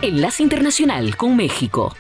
Enlace 0.09 0.43
Internacional 0.43 1.17
con 1.17 1.37
México. 1.37 1.95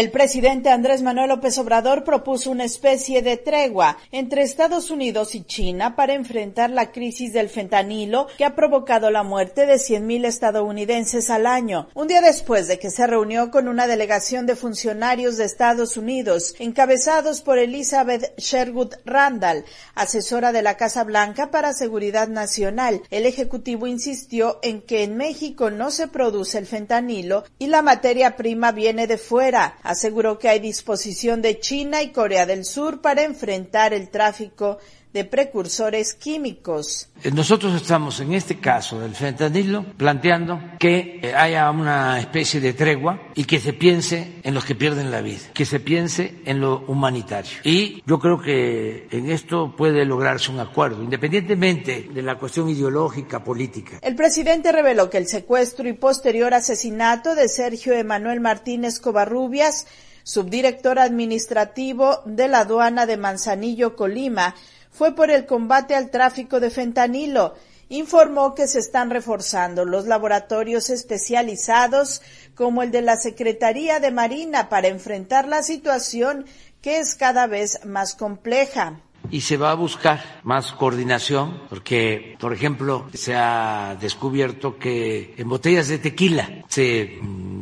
El 0.00 0.10
presidente 0.10 0.70
Andrés 0.70 1.02
Manuel 1.02 1.28
López 1.28 1.58
Obrador 1.58 2.04
propuso 2.04 2.50
una 2.50 2.64
especie 2.64 3.20
de 3.20 3.36
tregua 3.36 3.98
entre 4.12 4.40
Estados 4.40 4.90
Unidos 4.90 5.34
y 5.34 5.44
China 5.44 5.94
para 5.94 6.14
enfrentar 6.14 6.70
la 6.70 6.90
crisis 6.90 7.34
del 7.34 7.50
fentanilo 7.50 8.26
que 8.38 8.46
ha 8.46 8.54
provocado 8.54 9.10
la 9.10 9.24
muerte 9.24 9.66
de 9.66 9.74
100.000 9.74 10.24
estadounidenses 10.24 11.28
al 11.28 11.46
año. 11.46 11.90
Un 11.92 12.08
día 12.08 12.22
después 12.22 12.66
de 12.66 12.78
que 12.78 12.88
se 12.88 13.06
reunió 13.06 13.50
con 13.50 13.68
una 13.68 13.86
delegación 13.86 14.46
de 14.46 14.56
funcionarios 14.56 15.36
de 15.36 15.44
Estados 15.44 15.98
Unidos, 15.98 16.54
encabezados 16.58 17.42
por 17.42 17.58
Elizabeth 17.58 18.32
Sherwood 18.38 18.94
Randall, 19.04 19.66
asesora 19.94 20.50
de 20.50 20.62
la 20.62 20.78
Casa 20.78 21.04
Blanca 21.04 21.50
para 21.50 21.74
Seguridad 21.74 22.28
Nacional, 22.28 23.02
el 23.10 23.26
Ejecutivo 23.26 23.86
insistió 23.86 24.60
en 24.62 24.80
que 24.80 25.02
en 25.02 25.18
México 25.18 25.70
no 25.70 25.90
se 25.90 26.08
produce 26.08 26.56
el 26.56 26.64
fentanilo 26.64 27.44
y 27.58 27.66
la 27.66 27.82
materia 27.82 28.36
prima 28.36 28.72
viene 28.72 29.06
de 29.06 29.18
fuera 29.18 29.76
aseguró 29.90 30.38
que 30.38 30.48
hay 30.48 30.60
disposición 30.60 31.42
de 31.42 31.58
China 31.58 32.00
y 32.00 32.12
Corea 32.12 32.46
del 32.46 32.64
Sur 32.64 33.00
para 33.00 33.24
enfrentar 33.24 33.92
el 33.92 34.08
tráfico 34.08 34.78
de 35.12 35.24
precursores 35.24 36.14
químicos. 36.14 37.08
Nosotros 37.32 37.74
estamos 37.74 38.20
en 38.20 38.32
este 38.32 38.58
caso 38.58 39.00
del 39.00 39.14
fentanilo 39.14 39.84
planteando 39.96 40.60
que 40.78 41.20
eh, 41.22 41.34
haya 41.34 41.70
una 41.70 42.20
especie 42.20 42.60
de 42.60 42.72
tregua 42.72 43.20
y 43.34 43.44
que 43.44 43.58
se 43.58 43.72
piense 43.72 44.40
en 44.42 44.54
los 44.54 44.64
que 44.64 44.74
pierden 44.74 45.10
la 45.10 45.20
vida, 45.20 45.40
que 45.52 45.66
se 45.66 45.80
piense 45.80 46.36
en 46.44 46.60
lo 46.60 46.84
humanitario. 46.86 47.58
Y 47.64 48.02
yo 48.06 48.18
creo 48.20 48.40
que 48.40 49.08
en 49.10 49.30
esto 49.30 49.74
puede 49.76 50.04
lograrse 50.04 50.50
un 50.50 50.60
acuerdo, 50.60 51.02
independientemente 51.02 52.08
de 52.12 52.22
la 52.22 52.38
cuestión 52.38 52.68
ideológica, 52.68 53.42
política. 53.42 53.98
El 54.02 54.14
presidente 54.14 54.72
reveló 54.72 55.10
que 55.10 55.18
el 55.18 55.26
secuestro 55.26 55.88
y 55.88 55.92
posterior 55.92 56.54
asesinato 56.54 57.34
de 57.34 57.48
Sergio 57.48 57.94
Emanuel 57.94 58.40
Martínez 58.40 59.00
Covarrubias, 59.00 59.86
subdirector 60.22 60.98
administrativo 60.98 62.20
de 62.24 62.48
la 62.48 62.60
aduana 62.60 63.06
de 63.06 63.16
Manzanillo, 63.16 63.96
Colima, 63.96 64.54
fue 64.90 65.14
por 65.14 65.30
el 65.30 65.46
combate 65.46 65.94
al 65.94 66.10
tráfico 66.10 66.60
de 66.60 66.70
fentanilo. 66.70 67.54
Informó 67.88 68.54
que 68.54 68.68
se 68.68 68.78
están 68.78 69.10
reforzando 69.10 69.84
los 69.84 70.06
laboratorios 70.06 70.90
especializados 70.90 72.22
como 72.54 72.82
el 72.82 72.90
de 72.90 73.02
la 73.02 73.16
Secretaría 73.16 73.98
de 73.98 74.10
Marina 74.12 74.68
para 74.68 74.88
enfrentar 74.88 75.48
la 75.48 75.62
situación 75.62 76.46
que 76.82 76.98
es 76.98 77.14
cada 77.14 77.46
vez 77.46 77.84
más 77.84 78.14
compleja 78.14 79.00
y 79.30 79.42
se 79.42 79.56
va 79.56 79.70
a 79.70 79.74
buscar 79.74 80.40
más 80.44 80.72
coordinación 80.72 81.62
porque, 81.68 82.36
por 82.40 82.52
ejemplo, 82.52 83.08
se 83.12 83.34
ha 83.36 83.96
descubierto 84.00 84.78
que 84.78 85.34
en 85.36 85.48
botellas 85.48 85.88
de 85.88 85.98
tequila 85.98 86.64
se 86.68 87.18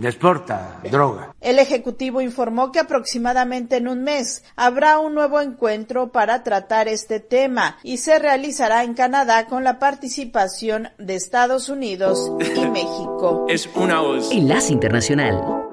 exporta 0.07 0.80
droga. 0.90 1.34
El 1.40 1.59
Ejecutivo 1.59 2.20
informó 2.20 2.70
que 2.70 2.80
aproximadamente 2.80 3.76
en 3.76 3.88
un 3.88 4.03
mes 4.03 4.44
habrá 4.57 4.99
un 4.99 5.14
nuevo 5.14 5.40
encuentro 5.40 6.12
para 6.12 6.42
tratar 6.42 6.88
este 6.88 7.20
tema 7.20 7.78
y 7.82 7.99
se 7.99 8.18
realizará 8.18 8.84
en 8.84 8.94
Canadá 8.94 9.46
con 9.46 9.64
la 9.64 9.78
participación 9.78 10.90
de 10.99 11.16
Estados 11.16 11.68
Unidos 11.68 12.30
y 12.57 12.66
México. 12.70 13.46
Es 13.49 13.68
una 13.74 14.01
voz. 14.01 14.30
Enlace 14.30 14.72
Internacional. 14.72 15.64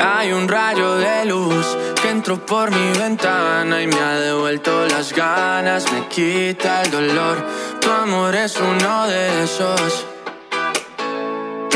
Hay 0.00 0.32
un 0.32 0.46
rayo 0.46 0.96
de 0.96 1.24
luz 1.24 1.76
que 2.00 2.10
entró 2.10 2.44
por 2.46 2.70
mi 2.70 2.98
ventana 2.98 3.82
y 3.82 3.86
me 3.88 3.98
ha 3.98 4.20
devuelto 4.20 4.86
las 4.86 5.12
ganas, 5.12 5.92
me 5.92 6.06
quita 6.06 6.82
el 6.82 6.90
dolor. 6.90 7.44
Tu 7.80 7.90
amor 7.90 8.34
es 8.36 8.56
uno 8.60 9.06
de 9.08 9.42
esos 9.42 10.06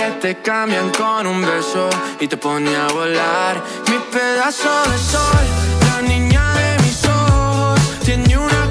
que 0.02 0.10
te 0.20 0.34
cambian 0.42 0.90
con 0.90 1.26
un 1.26 1.42
beso 1.42 1.88
y 2.18 2.26
te 2.26 2.36
pone 2.36 2.74
a 2.74 2.88
volar. 2.88 3.62
Mi 3.88 3.98
pedazo 4.10 4.70
de 4.90 4.98
sol, 4.98 5.44
la 5.86 6.02
niña 6.02 6.54
de 6.54 6.82
mis 6.82 7.04
ojos, 7.04 7.80
tiene 8.04 8.36
una 8.36 8.61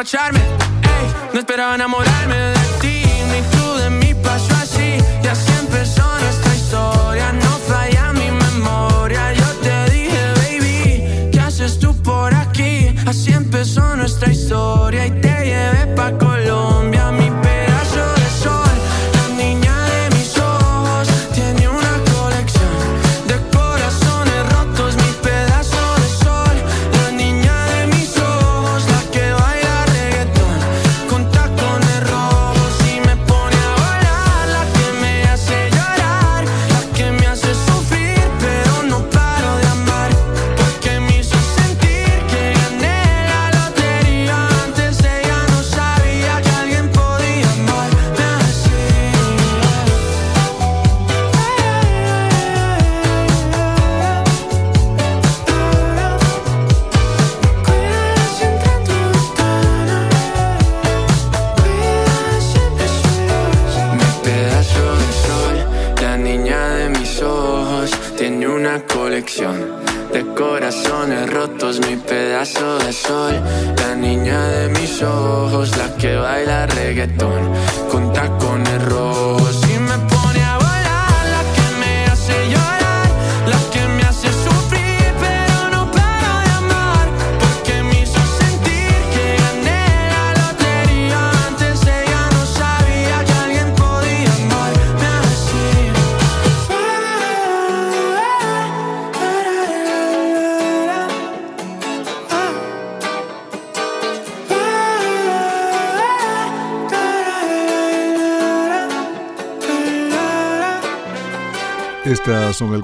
emborracharme, 0.00 0.38
ey, 0.38 1.34
no 1.34 1.40
esperaba 1.40 1.74
enamorarme 1.74 2.09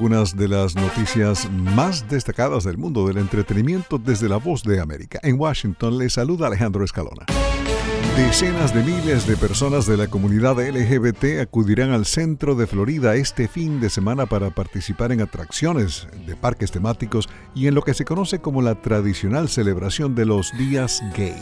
algunas 0.07 0.36
de 0.36 0.46
las 0.46 0.76
noticias 0.76 1.50
más 1.50 2.09
destacadas 2.09 2.62
del 2.62 2.78
mundo 2.78 3.09
del 3.09 3.18
entretenimiento 3.18 3.98
desde 3.98 4.28
la 4.28 4.36
voz 4.36 4.62
de 4.62 4.80
América. 4.80 5.18
En 5.24 5.36
Washington 5.36 5.98
le 5.98 6.09
saluda 6.11 6.46
Alejandro 6.46 6.84
Escalona. 6.84 7.26
Decenas 8.16 8.72
de 8.72 8.84
miles 8.84 9.26
de 9.26 9.36
personas 9.36 9.84
de 9.84 9.96
la 9.96 10.07
comunidad 10.07 10.61
LGBT 10.61 11.40
acudirán 11.42 11.90
al 11.90 12.07
centro 12.07 12.54
de 12.54 12.68
Florida 12.68 13.16
este 13.16 13.48
fin 13.48 13.80
de 13.80 13.90
semana 13.90 14.26
para 14.26 14.50
participar 14.50 15.11
en 15.11 15.22
atracciones 15.22 16.07
de 16.24 16.36
parques 16.36 16.70
temáticos 16.70 17.28
y 17.57 17.66
en 17.66 17.74
lo 17.74 17.82
que 17.82 17.94
se 17.94 18.04
conoce 18.04 18.38
como 18.38 18.62
la 18.62 18.80
tradicional 18.80 19.48
celebración 19.48 20.14
de 20.14 20.26
los 20.26 20.57
días 20.57 21.02
gay. 21.16 21.34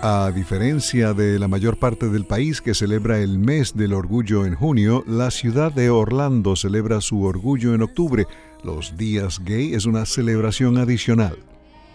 A 0.00 0.30
diferencia 0.32 1.12
de 1.12 1.40
la 1.40 1.48
mayor 1.48 1.76
parte 1.76 2.08
del 2.08 2.24
país 2.24 2.60
que 2.60 2.72
celebra 2.72 3.18
el 3.18 3.40
mes 3.40 3.74
del 3.74 3.92
orgullo 3.92 4.46
en 4.46 4.54
junio, 4.54 5.02
la 5.08 5.32
ciudad 5.32 5.72
de 5.72 5.90
Orlando 5.90 6.54
celebra 6.54 7.00
su 7.00 7.24
orgullo 7.24 7.74
en 7.74 7.82
octubre. 7.82 8.28
Los 8.62 8.96
días 8.96 9.40
gay 9.44 9.74
es 9.74 9.86
una 9.86 10.06
celebración 10.06 10.78
adicional. 10.78 11.36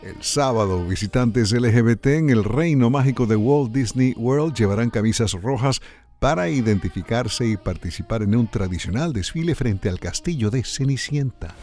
El 0.03 0.21
sábado, 0.21 0.85
visitantes 0.85 1.53
LGBT 1.53 2.07
en 2.07 2.29
el 2.29 2.43
reino 2.43 2.89
mágico 2.89 3.25
de 3.25 3.37
Walt 3.37 3.71
Disney 3.71 4.13
World 4.17 4.53
llevarán 4.53 4.89
camisas 4.89 5.31
rojas 5.31 5.81
para 6.19 6.49
identificarse 6.49 7.47
y 7.47 7.55
participar 7.55 8.21
en 8.21 8.35
un 8.35 8.47
tradicional 8.47 9.13
desfile 9.13 9.55
frente 9.55 9.87
al 9.87 10.01
castillo 10.01 10.49
de 10.49 10.65
Cenicienta. 10.65 11.55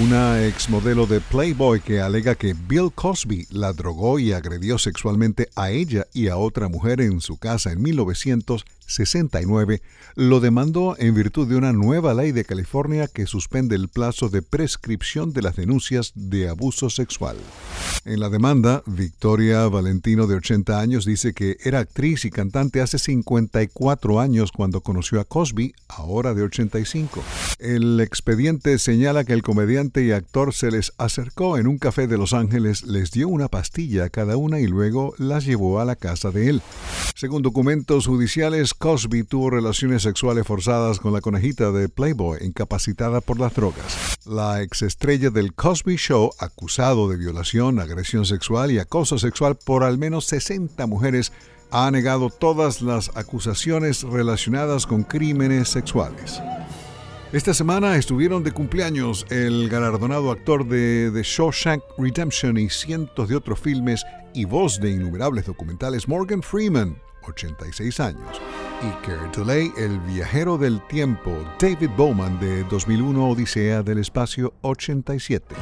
Una 0.00 0.44
exmodelo 0.44 1.06
de 1.06 1.20
Playboy 1.20 1.80
que 1.80 2.00
alega 2.00 2.34
que 2.34 2.52
Bill 2.52 2.90
Cosby 2.92 3.46
la 3.50 3.72
drogó 3.72 4.18
y 4.18 4.32
agredió 4.32 4.76
sexualmente 4.76 5.50
a 5.54 5.70
ella 5.70 6.08
y 6.12 6.26
a 6.26 6.36
otra 6.36 6.68
mujer 6.68 7.00
en 7.00 7.20
su 7.20 7.36
casa 7.36 7.70
en 7.70 7.80
1969 7.80 9.82
lo 10.16 10.40
demandó 10.40 10.96
en 10.98 11.14
virtud 11.14 11.48
de 11.48 11.54
una 11.54 11.72
nueva 11.72 12.12
ley 12.12 12.32
de 12.32 12.44
California 12.44 13.06
que 13.06 13.26
suspende 13.26 13.76
el 13.76 13.88
plazo 13.88 14.28
de 14.28 14.42
prescripción 14.42 15.32
de 15.32 15.42
las 15.42 15.54
denuncias 15.54 16.10
de 16.16 16.48
abuso 16.48 16.90
sexual. 16.90 17.36
En 18.04 18.20
la 18.20 18.28
demanda, 18.28 18.82
Victoria 18.86 19.66
Valentino, 19.68 20.26
de 20.26 20.34
80 20.34 20.78
años, 20.78 21.04
dice 21.04 21.32
que 21.32 21.56
era 21.64 21.78
actriz 21.78 22.24
y 22.24 22.30
cantante 22.30 22.80
hace 22.80 22.98
54 22.98 24.20
años 24.20 24.52
cuando 24.52 24.82
conoció 24.82 25.20
a 25.20 25.24
Cosby, 25.24 25.74
ahora 25.88 26.34
de 26.34 26.42
85. 26.42 27.22
El 27.58 28.00
expediente 28.00 28.78
señala 28.78 29.24
que 29.24 29.32
el 29.32 29.42
comediante 29.42 29.83
y 29.92 30.12
actor 30.12 30.54
se 30.54 30.70
les 30.70 30.92
acercó 30.98 31.58
en 31.58 31.66
un 31.66 31.78
café 31.78 32.06
de 32.06 32.16
Los 32.16 32.32
Ángeles, 32.32 32.82
les 32.84 33.10
dio 33.10 33.28
una 33.28 33.48
pastilla 33.48 34.04
a 34.04 34.08
cada 34.08 34.36
una 34.36 34.60
y 34.60 34.66
luego 34.66 35.14
las 35.18 35.44
llevó 35.44 35.80
a 35.80 35.84
la 35.84 35.96
casa 35.96 36.30
de 36.30 36.48
él. 36.48 36.62
Según 37.14 37.42
documentos 37.42 38.06
judiciales, 38.06 38.72
Cosby 38.74 39.24
tuvo 39.24 39.50
relaciones 39.50 40.02
sexuales 40.02 40.46
forzadas 40.46 41.00
con 41.00 41.12
la 41.12 41.20
conejita 41.20 41.70
de 41.70 41.88
Playboy, 41.88 42.38
incapacitada 42.42 43.20
por 43.20 43.38
las 43.38 43.54
drogas. 43.54 44.16
La 44.24 44.62
exestrella 44.62 45.30
del 45.30 45.52
Cosby 45.52 45.96
Show, 45.96 46.32
acusado 46.38 47.08
de 47.08 47.16
violación, 47.16 47.78
agresión 47.78 48.24
sexual 48.24 48.70
y 48.70 48.78
acoso 48.78 49.18
sexual 49.18 49.56
por 49.64 49.84
al 49.84 49.98
menos 49.98 50.24
60 50.26 50.86
mujeres, 50.86 51.32
ha 51.70 51.90
negado 51.90 52.30
todas 52.30 52.82
las 52.82 53.10
acusaciones 53.16 54.02
relacionadas 54.02 54.86
con 54.86 55.02
crímenes 55.02 55.68
sexuales. 55.68 56.40
Esta 57.34 57.52
semana 57.52 57.96
estuvieron 57.96 58.44
de 58.44 58.52
cumpleaños 58.52 59.26
el 59.28 59.68
galardonado 59.68 60.30
actor 60.30 60.64
de 60.68 61.10
The 61.12 61.24
Shawshank 61.24 61.82
Redemption 61.98 62.56
y 62.56 62.70
cientos 62.70 63.28
de 63.28 63.34
otros 63.34 63.58
filmes 63.58 64.06
y 64.34 64.44
voz 64.44 64.80
de 64.80 64.90
innumerables 64.90 65.44
documentales 65.44 66.06
Morgan 66.06 66.44
Freeman, 66.44 66.96
86 67.24 67.98
años, 67.98 68.40
y 68.82 69.36
Delay, 69.36 69.72
el 69.76 69.98
viajero 70.02 70.56
del 70.56 70.80
tiempo 70.86 71.32
David 71.58 71.90
Bowman 71.96 72.38
de 72.38 72.62
2001 72.70 73.28
Odisea 73.28 73.82
del 73.82 73.98
Espacio 73.98 74.54
87. 74.60 75.56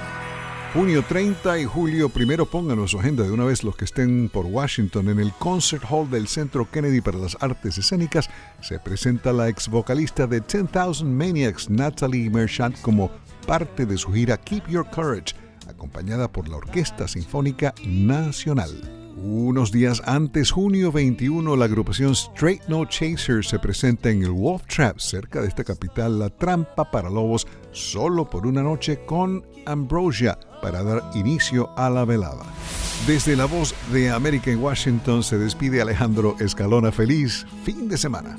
Junio 0.75 1.05
30 1.07 1.59
y 1.59 1.67
julio 1.67 2.11
1 2.15 2.47
pónganos 2.47 2.93
su 2.93 2.99
agenda 2.99 3.25
de 3.25 3.31
una 3.31 3.45
vez 3.45 3.63
los 3.63 3.77
que 3.77 3.85
estén 3.85 4.31
por 4.31 4.47
Washington 4.47 5.11
en 5.11 5.21
el 5.21 5.31
Concert 5.33 5.85
Hall 5.91 6.09
del 6.09 6.27
Centro 6.29 6.67
Kennedy 6.71 7.03
para 7.03 7.19
las 7.19 7.37
Artes 7.41 7.77
Escénicas 7.77 8.31
se 8.63 8.79
presenta 8.79 9.35
la 9.35 9.51
ex 9.51 9.69
vocalista 9.69 10.27
de 10.27 10.41
10,000 10.41 11.05
Maniacs 11.05 11.69
Natalie 11.69 12.31
Merchant 12.31 12.81
como 12.81 13.11
parte 13.47 13.85
de 13.85 13.99
su 13.99 14.15
gira 14.15 14.39
Keep 14.39 14.67
Your 14.69 14.89
Courage 14.89 15.35
acompañada 15.69 16.33
por 16.33 16.49
la 16.49 16.57
Orquesta 16.57 17.07
Sinfónica 17.07 17.75
Nacional. 17.85 19.02
Unos 19.17 19.71
días 19.71 20.03
antes, 20.07 20.51
junio 20.51 20.91
21, 20.91 21.55
la 21.57 21.67
agrupación 21.67 22.13
Straight 22.13 22.63
No 22.69 22.87
Chasers 22.87 23.49
se 23.49 23.59
presenta 23.59 24.11
en 24.11 24.23
el 24.23 24.31
Wolf 24.31 24.63
Trap, 24.67 24.99
cerca 24.99 25.43
de 25.43 25.49
esta 25.49 25.65
capital, 25.65 26.19
la 26.19 26.31
trampa 26.31 26.91
para 26.91 27.11
lobos, 27.11 27.47
solo 27.73 28.29
por 28.29 28.47
una 28.47 28.63
noche 28.63 29.05
con 29.05 29.45
Ambrosia, 29.67 30.39
para 30.63 30.83
dar 30.83 31.11
inicio 31.15 31.71
a 31.77 31.91
la 31.91 32.05
velada. 32.05 32.45
Desde 33.07 33.37
la 33.37 33.45
voz 33.45 33.75
de 33.93 34.11
América 34.11 34.51
en 34.51 34.63
Washington 34.63 35.23
se 35.23 35.37
despide 35.37 35.83
Alejandro 35.83 36.37
Escalona. 36.39 36.93
Feliz 36.93 37.47
fin 37.65 37.89
de 37.89 37.99
semana. 37.99 38.39